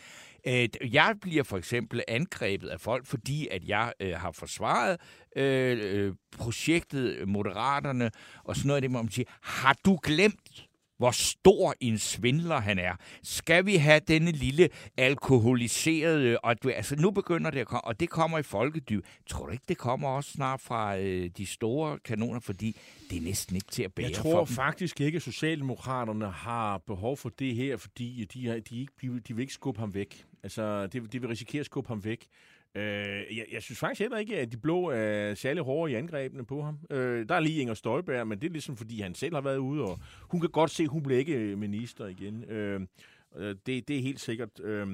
[0.47, 5.01] Øh, jeg bliver for eksempel angrebet af folk, fordi at jeg øh, har forsvaret
[5.37, 8.11] øh, øh projektet Moderaterne
[8.45, 10.70] og sådan noget af det, hvor man siger, har du glemt,
[11.01, 12.93] hvor stor en svindler han er.
[13.23, 18.01] Skal vi have denne lille alkoholiserede, og du, altså nu begynder det at komme, og
[18.01, 19.05] det kommer i folkedyb.
[19.27, 22.77] Tror du ikke, det kommer også snart fra øh, de store kanoner, fordi
[23.11, 27.17] det er næsten ikke til at bære Jeg tror faktisk ikke, at Socialdemokraterne har behov
[27.17, 30.25] for det her, fordi de, har, de, ikke, de vil ikke skubbe ham væk.
[30.43, 32.27] Altså, de, de vil risikere at skubbe ham væk.
[32.75, 36.45] Øh, jeg, jeg synes faktisk heller ikke, at de blå er særlig hårde i angrebene
[36.45, 36.79] på ham.
[36.91, 39.59] Øh, der er lige Inger Støjberg, men det er ligesom, fordi han selv har været
[39.59, 42.45] ude, og hun kan godt se, at hun bliver ikke minister igen.
[42.45, 42.81] Øh,
[43.37, 44.61] øh det, det er helt sikkert.
[44.61, 44.87] Øh,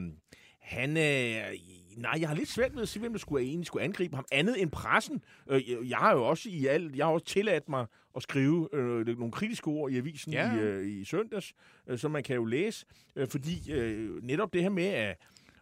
[0.60, 1.50] han er...
[1.96, 4.24] Nej, jeg har lidt svært med at se, hvem der skulle, egentlig skulle angribe ham,
[4.32, 5.22] andet end pressen.
[5.50, 9.06] Øh, jeg har jo også i alt, jeg har også tilladt mig at skrive øh,
[9.18, 10.54] nogle kritiske ord i avisen ja.
[10.54, 11.52] i, øh, i søndags,
[11.86, 15.16] øh, som man kan jo læse, øh, fordi øh, netop det her med, at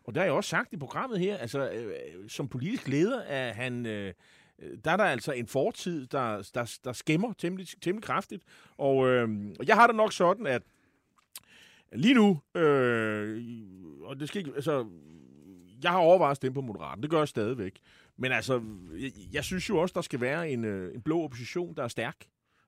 [0.04, 3.52] og der har jeg også sagt i programmet her, altså øh, som politisk leder er
[3.52, 3.86] han...
[3.86, 4.12] Øh,
[4.84, 8.42] der er der altså en fortid, der, der, der skæmmer temmelig, temmelig kraftigt.
[8.78, 9.28] Og øh,
[9.66, 10.62] jeg har det nok sådan, at
[11.92, 13.42] lige nu, øh,
[14.02, 14.86] og det skal ikke, altså,
[15.82, 17.80] jeg har overvejet at stemme på Moderaten, det gør jeg stadigvæk.
[18.16, 18.62] Men altså,
[18.98, 21.88] jeg, jeg synes jo også, der skal være en, øh, en blå opposition, der er
[21.88, 22.16] stærk.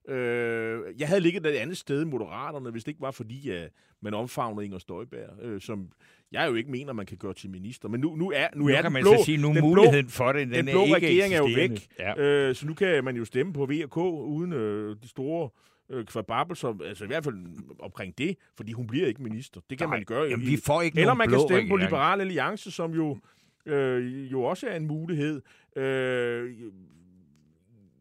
[0.09, 3.71] Øh, jeg havde ligget et andet sted i Moderaterne, hvis det ikke var fordi, at
[4.01, 5.93] man omfavnede Inger Støjberg, øh, som
[6.33, 7.89] jeg jo ikke mener, man kan gøre til minister.
[7.89, 10.09] Men nu, nu er, nu, nu er kan man blå, så sige, nu den muligheden
[10.09, 11.89] for det, den, den blå er regering er jo væk.
[11.99, 12.21] Ja.
[12.21, 15.51] Øh, så nu kan man jo stemme på VK uden øh, de store
[15.91, 17.35] øh, kvababelser, altså i hvert fald
[17.79, 19.61] omkring det, fordi hun bliver ikke minister.
[19.71, 20.29] Det kan Nej, man gøre.
[20.29, 21.71] Jamen, vi får ikke Eller man kan stemme regering.
[21.71, 23.19] på Liberal Alliance, som jo,
[23.67, 25.43] øh, jo også er en mulighed.
[25.77, 26.55] Øh,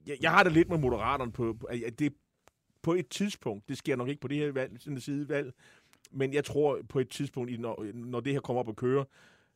[0.08, 2.14] jeg, jeg har det lidt med moderaterne på, på at det
[2.84, 5.54] på et tidspunkt, det sker nok ikke på det her valg, side valg,
[6.12, 9.06] men jeg tror på et tidspunkt, når, når det her kommer op at køre,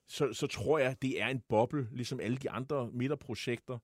[0.08, 3.78] så, så tror jeg, det er en boble, ligesom alle de andre midterprojekter.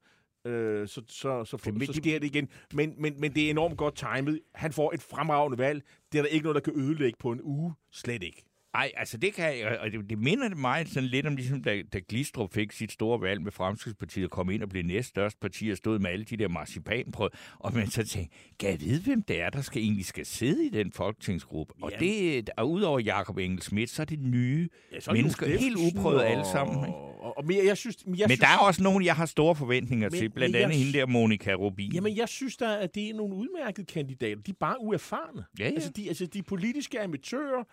[0.45, 2.49] Øh, så, så, så, så, så sker det igen.
[2.74, 4.39] Men, men, men det er enormt godt timet.
[4.55, 5.84] Han får et fremragende valg.
[6.11, 7.74] Det er der ikke noget, der kan ødelægge på en uge.
[7.91, 8.45] Slet ikke.
[8.76, 12.00] Nej, altså det kan og det, det minder mig sådan lidt om, ligesom da, da
[12.10, 15.78] Glistrup fik sit store valg med Fremskridspartiet og kom ind og blev næststørst parti og
[15.78, 19.42] stod med alle de der marcipanprøv, og man så tænkte, kan jeg vide, hvem det
[19.42, 21.74] er, der skal egentlig skal sidde i den folketingsgruppe?
[21.82, 21.98] Og ja.
[21.98, 25.78] det, og udover Jakob Engel Schmidt, så er det nye ja, så er mennesker, helt
[25.78, 26.86] uprøvet og, alle sammen.
[26.86, 26.98] Ikke?
[26.98, 29.26] Og, og, men jeg, jeg synes, jeg men synes, der er også nogen, jeg har
[29.26, 31.92] store forventninger men, til, blandt andet jeg, hende der Monika Rubin.
[31.92, 34.42] Jamen, jeg synes da, at det er nogle udmærkede kandidater.
[34.42, 35.46] De er bare uerfarne.
[35.60, 35.72] Ja, ja.
[35.72, 37.64] Altså, de, altså, de politiske amatører,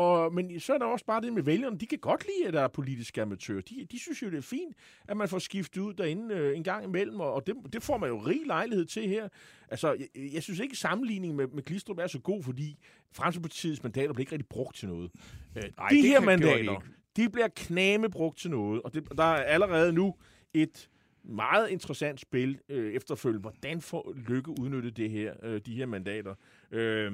[0.00, 1.78] og, men så er der også bare det med vælgerne.
[1.78, 3.60] De kan godt lide, at der er politiske amatører.
[3.60, 4.76] De, de synes jo, det er fint,
[5.08, 7.98] at man får skiftet ud derinde øh, en gang imellem, og, og det, det får
[7.98, 9.28] man jo rig lejlighed til her.
[9.68, 12.78] Altså, jeg, jeg synes ikke, sammenligningen med, med Glistrup er så god, fordi
[13.12, 15.10] Fremskridspartiets mandater bliver ikke rigtig brugt til noget.
[15.56, 16.80] Øh, Ej, de her mandater,
[17.16, 20.14] de bliver kname brugt til noget, og det, der er allerede nu
[20.54, 20.88] et
[21.24, 23.40] meget interessant spil øh, efterfølgende.
[23.40, 26.34] Hvordan får Lykke udnyttet det her, øh, de her mandater?
[26.70, 27.12] Øh,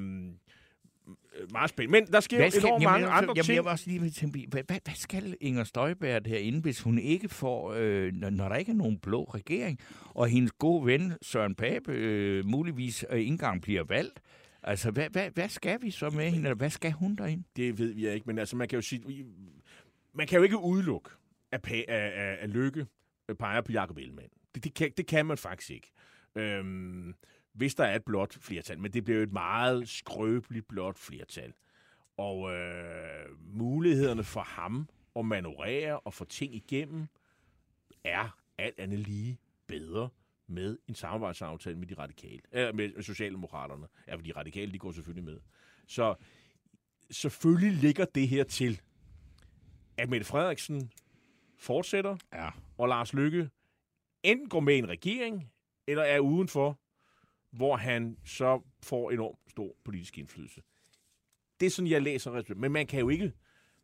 [1.53, 2.01] meget spændende.
[2.01, 3.57] Men der sker hvad skal, enormt jamen, mange andre jamen, ting.
[3.57, 7.75] Jeg også lige tænke, hvad, hvad, hvad skal Inger Støjberg herinde, hvis hun ikke får,
[7.77, 11.93] øh, når, når der ikke er nogen blå regering, og hendes gode ven Søren Pape
[11.93, 14.21] øh, muligvis øh, ikke engang bliver valgt?
[14.63, 17.45] Altså, hvad, hvad, hvad skal vi så med hende, eller hvad skal hun derinde?
[17.57, 19.27] Det ved vi ikke, men altså, man kan jo sige,
[20.15, 21.11] man kan jo ikke udelukke,
[21.53, 22.87] at, at, at, at Lykke
[23.39, 24.29] peger på Jacob Ellemann.
[24.55, 25.93] Det, det, kan, det kan man faktisk ikke.
[26.37, 27.15] Øhm,
[27.57, 28.79] hvis der er et blot flertal.
[28.79, 31.53] Men det bliver jo et meget skrøbeligt blot flertal.
[32.17, 37.07] Og øh, mulighederne for ham at manøvrere og få ting igennem
[38.05, 40.09] er alt andet lige bedre
[40.47, 43.87] med en samarbejdsaftale med de radikale, øh, med Socialdemokraterne.
[44.09, 45.41] Ja, for de radikale, de går selvfølgelig med.
[45.87, 46.15] Så
[47.11, 48.81] selvfølgelig ligger det her til,
[49.97, 50.93] at Mette Frederiksen
[51.59, 52.51] fortsætter, ja.
[52.79, 53.51] og Lars Lykke
[54.23, 55.53] enten går med i en regering,
[55.87, 56.79] eller er udenfor,
[57.57, 60.63] hvor han så får enormt stor politisk indflydelse.
[61.61, 63.33] Det er sådan, jeg læser Men man kan jo ikke,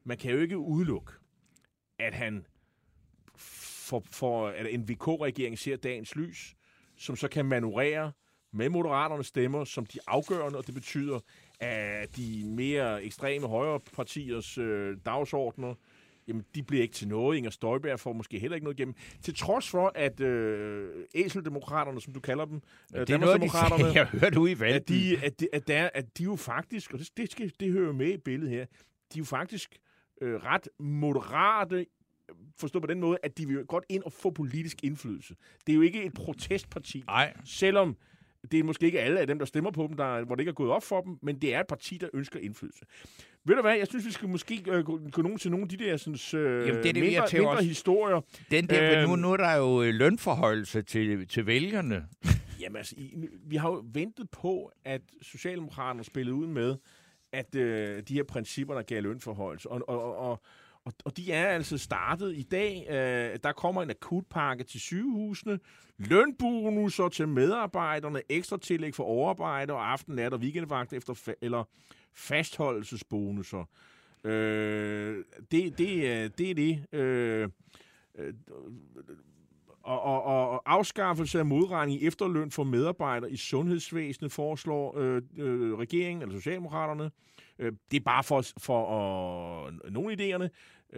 [0.04, 1.12] man kan jo ikke udelukke,
[1.98, 2.46] at han
[3.36, 6.54] for, for at en VK-regering ser dagens lys,
[6.96, 8.12] som så kan manøvrere
[8.52, 11.20] med moderaternes stemmer som de afgørende, og det betyder,
[11.60, 15.74] at de mere ekstreme højre partiers øh, dagsordner
[16.28, 17.36] jamen de bliver ikke til noget.
[17.36, 18.94] Inger Støjberg får måske heller ikke noget igennem.
[19.22, 22.62] Til trods for, at øh, æseldemokraterne, som du kalder dem,
[22.92, 24.80] ja, øh, det er noget, de sagde, jeg hørte ud i valget.
[24.80, 27.72] At de, at, de, at, der, at de jo faktisk, og det, det, skal, det
[27.72, 28.74] hører med i billedet her, de
[29.14, 29.78] er jo faktisk
[30.20, 31.86] øh, ret moderate
[32.56, 35.36] forstå på den måde, at de vil godt ind og få politisk indflydelse.
[35.66, 37.04] Det er jo ikke et protestparti.
[37.06, 37.36] Nej.
[37.44, 37.96] Selvom
[38.50, 40.50] det er måske ikke alle af dem, der stemmer på dem, der, hvor det ikke
[40.50, 42.84] er gået op for dem, men det er et parti, der ønsker indflydelse.
[43.44, 45.68] Ved du hvad, jeg synes, vi skal måske øh, gå, gå nogen til nogle af
[45.68, 47.64] de der sådan, øh, Jamen, det er det, mindre, mindre også.
[47.68, 48.20] historier.
[48.50, 52.06] Den der, øhm, nu, nu er der jo øh, lønforholdelse til, til vælgerne.
[52.60, 56.76] Jamen altså, i, vi har jo ventet på, at Socialdemokraterne spillede ud med,
[57.32, 60.42] at øh, de her principper, der gav lønforholdelse, og, og, og,
[60.84, 62.86] og, og de er altså startet i dag.
[62.90, 65.58] Øh, der kommer en akutpakke til sygehusene,
[65.98, 71.64] lønbonusser til medarbejderne, ekstra tillæg for overarbejde og aften, nat og weekendvagt efter fa- eller
[72.14, 73.64] fastholdelsesbonusser.
[74.24, 76.86] Øh, det, det, øh, det er det.
[76.92, 77.48] Øh,
[78.14, 78.34] øh,
[79.82, 85.78] og, og, og afskaffelse af modregning i efterløn for medarbejdere i sundhedsvæsenet foreslår øh, øh,
[85.78, 87.10] regeringen, eller Socialdemokraterne.
[87.58, 90.48] Øh, det er bare for, for øh, nogle idéerne.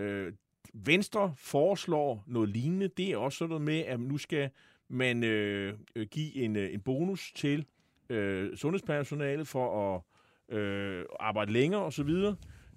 [0.01, 0.33] Øh,
[0.75, 2.89] Venstre foreslår noget lignende.
[2.89, 4.51] Det er også sådan noget med, at nu skal
[4.89, 5.75] man øh,
[6.11, 7.67] give en, øh, en bonus til
[8.09, 10.03] øh, sundhedspersonalet for at
[10.49, 12.11] øh, arbejde længere osv.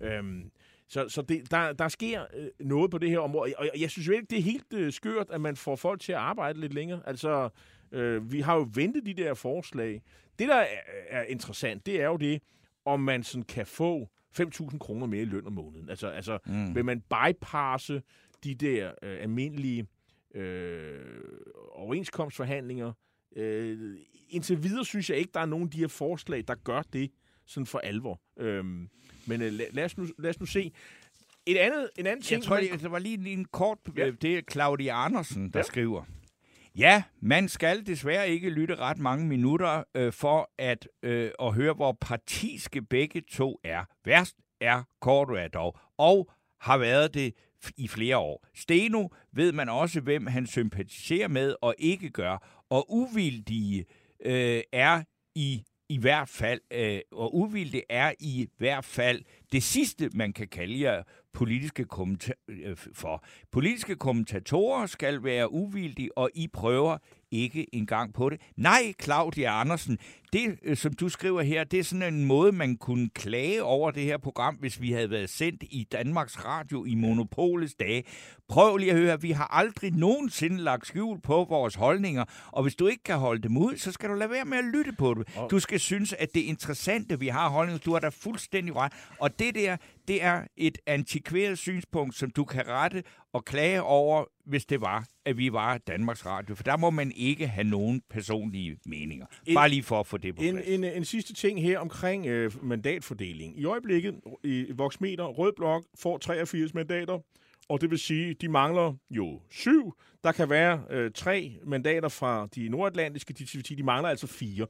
[0.02, 0.52] Øhm,
[0.88, 3.92] så så det, der, der sker øh, noget på det her område, og jeg, jeg
[3.92, 6.60] synes jo ikke, det er helt øh, skørt, at man får folk til at arbejde
[6.60, 7.02] lidt længere.
[7.06, 7.50] Altså,
[7.92, 10.02] øh, vi har jo ventet de der forslag.
[10.40, 10.66] Det, der er,
[11.10, 12.42] er interessant, det er jo det,
[12.86, 14.10] om man sådan kan få
[14.40, 15.90] 5.000 kroner mere i løn om måneden.
[15.90, 16.76] Altså, altså mm.
[16.76, 18.02] vil man bypasse
[18.44, 19.88] de der øh, almindelige
[20.36, 21.22] øh,
[21.72, 22.94] overenskomstforhandlinger?
[23.36, 23.98] Øh,
[24.30, 27.12] indtil videre synes jeg ikke, der er nogen af de her forslag, der gør det
[27.48, 28.22] sådan for alvor.
[28.40, 28.90] Øhm,
[29.26, 30.72] men øh, lad, os nu, lad os nu se.
[31.46, 32.40] Et andet, en anden ting...
[32.40, 32.72] Jeg tror, man...
[32.72, 33.78] det, det var lige, lige en kort...
[33.98, 34.12] Ja.
[34.12, 35.64] Det er Claudia Andersen, der ja.
[35.64, 36.04] skriver.
[36.78, 41.74] Ja, man skal desværre ikke lytte ret mange minutter øh, for at, øh, at høre,
[41.74, 43.84] hvor partiske begge to er.
[44.06, 46.32] Værst er Cordua dog, og
[46.62, 47.34] har været det
[47.78, 48.48] i flere år.
[48.56, 53.86] Steno ved man også, hvem han sympatiserer med og ikke gør, og uvildige
[54.26, 55.04] øh, er
[55.36, 59.22] i i hvert fald, øh, og uvildig er i hvert fald
[59.52, 63.24] det sidste, man kan kalde jer politiske kommenta- øh, for.
[63.52, 66.98] Politiske kommentatorer skal være uvildige, og I prøver
[67.32, 68.42] ikke engang på det.
[68.56, 69.98] Nej, Claudia Andersen,
[70.34, 73.92] det, øh, som du skriver her, det er sådan en måde, man kunne klage over
[73.92, 78.04] det her program, hvis vi havde været sendt i Danmarks Radio i monopolets dage.
[78.50, 82.76] Prøv lige at høre, vi har aldrig nogensinde lagt skjul på vores holdninger, og hvis
[82.76, 85.14] du ikke kan holde dem ud, så skal du lade være med at lytte på
[85.14, 85.28] det.
[85.52, 87.80] Du skal synes, at det er interessante, vi har holdninger.
[87.80, 88.94] Du har da fuldstændig ret.
[89.20, 93.04] Og det der, det er et antikveret synspunkt, som du kan rette
[93.34, 96.56] og klage over, hvis det var, at vi var Danmarks Radio.
[96.56, 99.26] For der må man ikke have nogen personlige meninger.
[99.46, 100.68] En- Bare lige for at få det på En, plads.
[100.68, 103.60] en, en sidste ting her omkring øh, mandatfordeling.
[103.60, 107.20] I øjeblikket i Voxmeter, Rød Blok får 83 mandater,
[107.70, 109.94] og det vil sige, de mangler jo syv.
[110.24, 114.68] Der kan være øh, tre mandater fra de nordatlantiske, de, de, de mangler altså fire.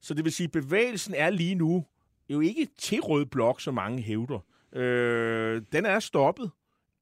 [0.00, 1.84] Så det vil sige, bevægelsen er lige nu
[2.30, 4.38] jo ikke til Rød Blok, som mange hævder.
[4.72, 6.50] Øh, den er stoppet.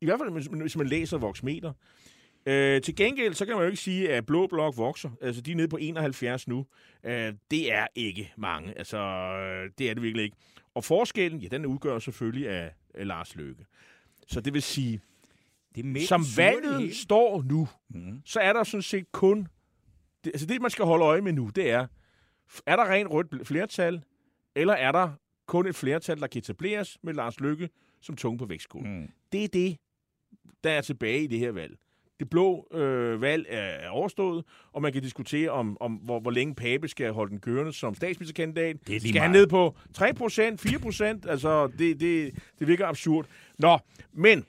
[0.00, 1.72] I hvert fald, hvis man- hvis man læser Voxmeter.
[2.46, 5.10] Øh, til gengæld, så kan man jo ikke sige, at Blå Blok vokser.
[5.22, 6.66] Altså, de er nede på 71 nu.
[7.04, 8.78] Øh, det er ikke mange.
[8.78, 10.36] Altså, øh, det er det virkelig ikke.
[10.74, 13.64] Og forskellen, ja, den udgør selvfølgelig af, af Lars Løkke.
[14.26, 15.00] Så det vil sige,
[15.74, 16.94] det er som valget hele.
[16.94, 18.22] står nu, Mhm.
[18.24, 19.48] så er der sådan set kun...
[20.24, 21.86] Det, altså, det man skal holde øje med nu, det er,
[22.66, 24.02] er der rent rødt flertal,
[24.54, 25.10] eller er der
[25.46, 27.68] kun et flertal, der kan etableres med Lars Løkke
[28.00, 29.00] som tunge på vægtskålen?
[29.00, 29.08] Mm.
[29.32, 29.76] Det er det,
[30.64, 31.76] der er tilbage i det her valg.
[32.20, 36.30] Det blå øh, valg er, er overstået, og man kan diskutere om, om hvor, hvor
[36.30, 38.76] længe Pape skal holde den kørende som statsministerkandidat.
[38.86, 40.02] Det er lige skal han ned på 3%
[40.56, 43.26] 4 Altså, det, det, det virker absurd.
[43.58, 43.78] Nå,
[44.12, 44.44] men...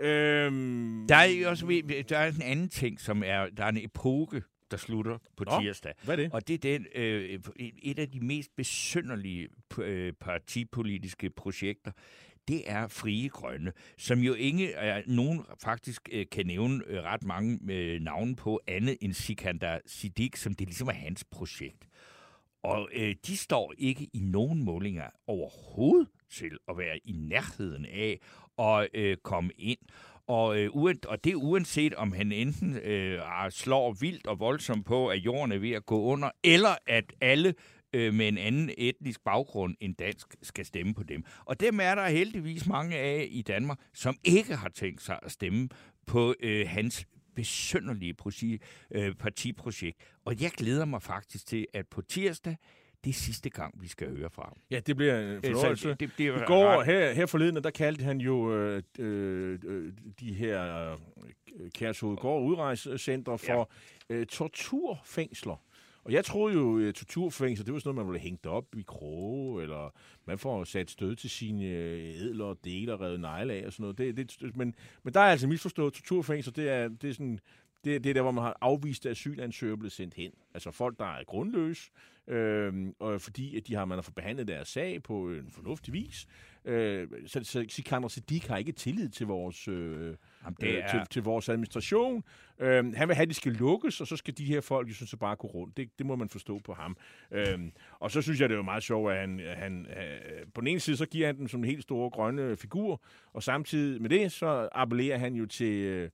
[0.00, 4.42] Øhm, Der er også der er en anden ting, som er, der er en epoke,
[4.70, 5.60] der slutter på Nå.
[5.60, 5.92] tirsdag.
[6.02, 6.32] Hvad er det?
[6.32, 7.38] Og det er den, øh,
[7.82, 9.48] et af de mest besynderlige
[9.78, 11.92] øh, partipolitiske projekter,
[12.48, 17.24] det er Frie Grønne, som jo ikke er nogen faktisk øh, kan nævne øh, ret
[17.24, 21.88] mange øh, navne på andet end Sikander Siddiq, som det ligesom er hans projekt.
[22.62, 28.20] Og øh, de står ikke i nogen målinger overhovedet til at være i nærheden af
[28.58, 29.78] at øh, komme ind.
[30.26, 34.86] Og, øh, uen, og det uanset, om han enten øh, ah, slår vildt og voldsomt
[34.86, 37.54] på, at jorden er ved at gå under, eller at alle
[37.94, 41.24] øh, med en anden etnisk baggrund end dansk skal stemme på dem.
[41.44, 45.32] Og dem er der heldigvis mange af i Danmark, som ikke har tænkt sig at
[45.32, 45.68] stemme
[46.06, 48.58] på øh, hans besynderlige proci-
[48.90, 49.98] øh, partiprojekt.
[50.24, 52.56] Og jeg glæder mig faktisk til, at på tirsdag,
[53.04, 54.56] det er sidste gang, vi skal høre fra ham.
[54.70, 55.88] Ja, det bliver en Øh, fornøjelse.
[55.88, 59.58] det, det, det I går, ret- her, her forleden, der kaldte han jo øh, øh,
[59.64, 63.70] øh, de her øh, Kærshovedgård udrejsecentre for
[64.10, 64.14] ja.
[64.14, 65.56] øh, torturfængsler.
[66.04, 68.82] Og jeg troede jo, at torturfængsel, det var sådan noget, man ville hængt op i
[68.86, 69.94] kroge, eller
[70.26, 73.82] man får sat stød til sine øh, edler, og dele revet negle af og sådan
[73.82, 73.98] noget.
[73.98, 77.38] Det, det, men, men der er altså misforstået Torturfængsel, det er, det er sådan...
[77.84, 80.30] Det, det er der, hvor man har afvist, at asylansøgere blevet sendt hen.
[80.54, 81.90] Altså folk, der er grundløse,
[82.28, 85.92] øh, og fordi at de har, man har fået behandlet deres sag på en fornuftig
[85.92, 86.26] vis.
[86.64, 90.74] Øh, så, så Sikander Siddiq har ikke tillid til vores, øh, Jamen, det det øh,
[90.74, 92.24] er- til, til vores administration.
[92.58, 94.94] Øh, han vil have, at de skal lukkes, og så skal de her folk jo
[94.94, 95.76] sådan så bare gå rundt.
[95.76, 96.96] Det, det må man forstå på ham.
[97.30, 97.58] Øh,
[97.92, 100.68] og så synes jeg, det er jo meget sjovt, at han, han øh, på den
[100.68, 103.02] ene side, så giver han dem som en helt store grønne figur,
[103.32, 105.72] og samtidig med det, så appellerer han jo til...
[105.72, 106.10] Øh, øh,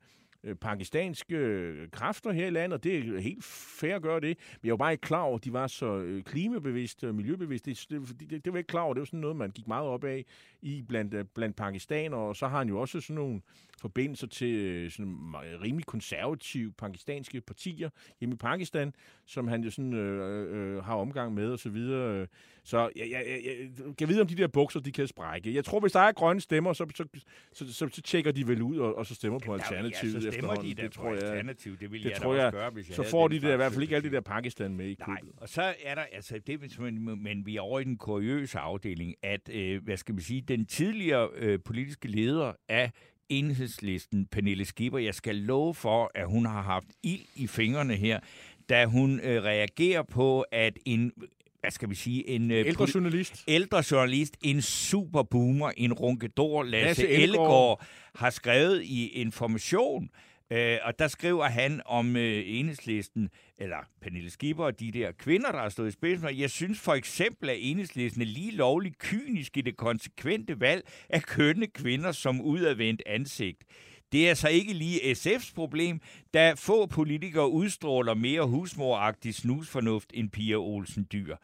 [0.61, 4.39] pakistanske øh, kræfter her i landet, og det er helt fair at gøre det.
[4.63, 7.71] Men jeg var bare ikke klar over, at de var så øh, klimabevidste og miljøbevidste.
[7.71, 8.95] Det, det, det, det var ikke klar over.
[8.95, 10.25] Det var sådan noget, man gik meget op af
[10.63, 13.41] i blandt, øh, blandt pakistanere, og så har han jo også sådan nogle
[13.81, 15.17] forbindelser til øh, sådan
[15.63, 18.95] rimelig konservative pakistanske partier hjemme i Pakistan,
[19.27, 22.27] som han jo sådan øh, øh, har omgang med og så videre.
[22.65, 23.41] Så jeg, jeg, jeg,
[23.87, 25.55] jeg kan vide, om de der bukser, de kan sprække.
[25.55, 27.05] Jeg tror, hvis der er grønne stemmer, så, så,
[27.53, 30.55] så, så, så tjekker de vel ud og, og så stemmer på Alternativet Ja, stemmer
[30.55, 31.23] de da det tror jeg.
[31.23, 31.77] Alternativ.
[31.79, 32.53] Det ville Det jeg tror jeg.
[32.53, 34.77] gøre, hvis jeg Så får de der, i hvert fald ikke alle det der Pakistan
[34.77, 35.35] med i Nej, købet.
[35.37, 39.15] og så er der, altså det simpelthen- men vi er over i den kuriøse afdeling,
[39.23, 42.91] at, øh, hvad skal man sige, den tidligere øh, politiske leder af
[43.29, 48.21] enhedslisten, Pernille Skipper, jeg skal love for, at hun har haft ild i fingrene her,
[48.69, 51.13] da hun øh, reagerer på, at en,
[51.61, 52.51] hvad skal vi sige, en...
[52.51, 53.45] Øh, Ældre journalist.
[53.49, 57.23] ældre journalist, en superboomer, en runkedor, Lasse, Lasse Ellegaard.
[57.23, 60.09] Ellegaard, har skrevet i Information,
[60.53, 65.53] øh, og der skriver han om øh, enhedslisten, eller Pernille Skipper og de der kvinder,
[65.53, 66.21] der har stået i spidsen.
[66.21, 66.29] for.
[66.29, 71.23] Jeg synes for eksempel, at enhedslisten er lige lovligt kynisk i det konsekvente valg af
[71.23, 73.65] kønne kvinder som udadvendt ansigt.
[74.13, 76.01] Det er så ikke lige SF's problem,
[76.35, 81.37] da få politikere udstråler mere husmoragtig snusfornuft end Pia Olsen Dyr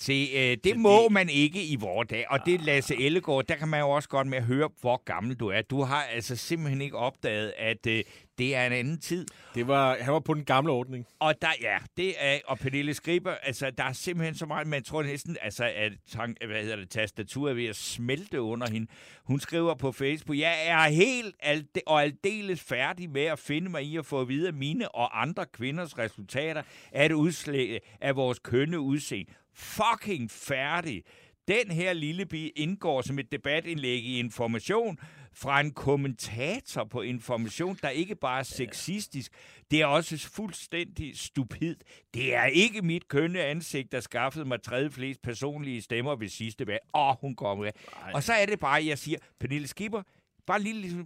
[0.00, 2.24] Se, øh, det må man ikke i vores dag.
[2.30, 5.36] Og det Lasse Ellegaard, der kan man jo også godt med at høre, hvor gammel
[5.36, 5.62] du er.
[5.62, 8.04] Du har altså simpelthen ikke opdaget, at øh,
[8.40, 9.26] det er en anden tid.
[9.54, 11.06] Det var, han var på den gamle ordning.
[11.18, 14.82] Og der, ja, det er, og Pernille Skriber, altså, der er simpelthen så meget, man
[14.82, 18.86] tror næsten, altså, at tank, hvad hedder det, tastaturet er ved at smelte under hende.
[19.24, 23.82] Hun skriver på Facebook, jeg er helt alde, og aldeles færdig med at finde mig
[23.82, 26.62] i at få at vide, at mine og andre kvinders resultater
[26.92, 29.32] er et udslag af vores kønne udseende.
[29.54, 31.02] Fucking færdig.
[31.48, 34.98] Den her lille bi indgår som et debatindlæg i Information
[35.34, 39.32] fra en kommentator på Information, der ikke bare er sexistisk,
[39.70, 41.76] det er også fuldstændig stupid.
[42.14, 46.66] Det er ikke mit kønne ansigt, der skaffede mig tredje flest personlige stemmer ved sidste
[46.66, 46.80] valg.
[46.94, 47.72] Åh, hun kommer med.
[48.14, 50.02] Og så er det bare, jeg siger, Pernille Skipper,
[50.46, 51.04] bare en lille, lille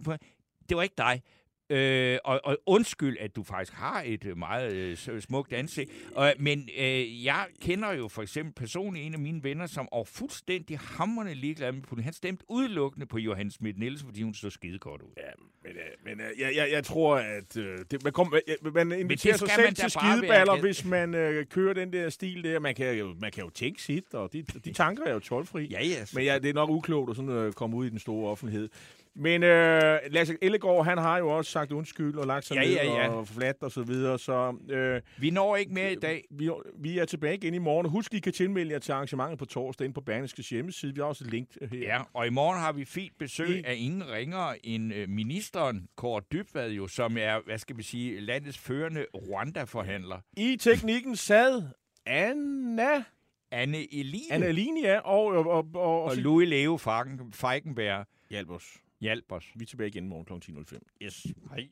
[0.69, 1.21] det var ikke dig.
[1.69, 5.91] Øh, og, og undskyld, at du faktisk har et øh, meget øh, smukt ansigt.
[6.15, 10.03] Og, men øh, jeg kender jo for eksempel personligt en af mine venner, som er
[10.03, 12.05] fuldstændig hammerne ligeglad med politik.
[12.05, 15.09] Han stemte udelukkende på Johan Schmidt Nielsen, fordi hun så skide godt ud.
[15.17, 15.31] Ja,
[15.63, 18.91] men, øh, men øh, jeg, jeg, jeg tror, at øh, det, man, kom, øh, man
[18.91, 22.59] inviterer sig selv til skideballer, hvis man øh, kører den der stil der.
[22.59, 25.67] Man kan jo, man kan jo tænke sit, og de, de tanker er jo tolvfri.
[25.67, 26.05] Ja, ja.
[26.13, 28.69] Men ja, det er nok uklogt at sådan, øh, komme ud i den store offentlighed.
[29.17, 32.73] Men øh, Lasse Ellegaard, han har jo også sagt undskyld og lagt sig Ja, ned
[32.73, 33.09] ja, ja.
[33.09, 34.19] og flat og så videre.
[34.19, 36.23] Så øh, Vi når ikke mere i dag.
[36.31, 36.49] vi,
[36.79, 37.89] vi er tilbage igen i morgen.
[37.89, 40.93] Husk, I kan tilmelde jer til arrangementet på torsdag ind på Berlingskes hjemmeside.
[40.95, 41.79] Vi har også et link her.
[41.79, 45.87] Ja, og i morgen har vi fint besøg I- af ingen ringere end øh, ministeren,
[45.95, 50.19] Kåre Dybvad jo, som er, hvad skal vi sige, landets førende Rwanda-forhandler.
[50.37, 51.63] I teknikken sad
[52.05, 53.03] Anna,
[53.51, 58.63] Anne Eline Anna Linia og, og, og, og, og Louis Leo Feigen- Feigenberg hjælp os.
[59.01, 59.45] Hjalp os.
[59.55, 60.51] Vi er tilbage igen i morgen kl.
[60.51, 60.79] 10.05.
[61.01, 61.25] Yes.
[61.49, 61.67] Hej.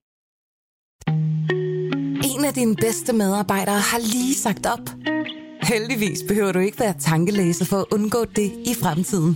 [2.37, 4.85] En af dine bedste medarbejdere har lige sagt op.
[5.63, 9.35] Heldigvis behøver du ikke være tankelæser for at undgå det i fremtiden.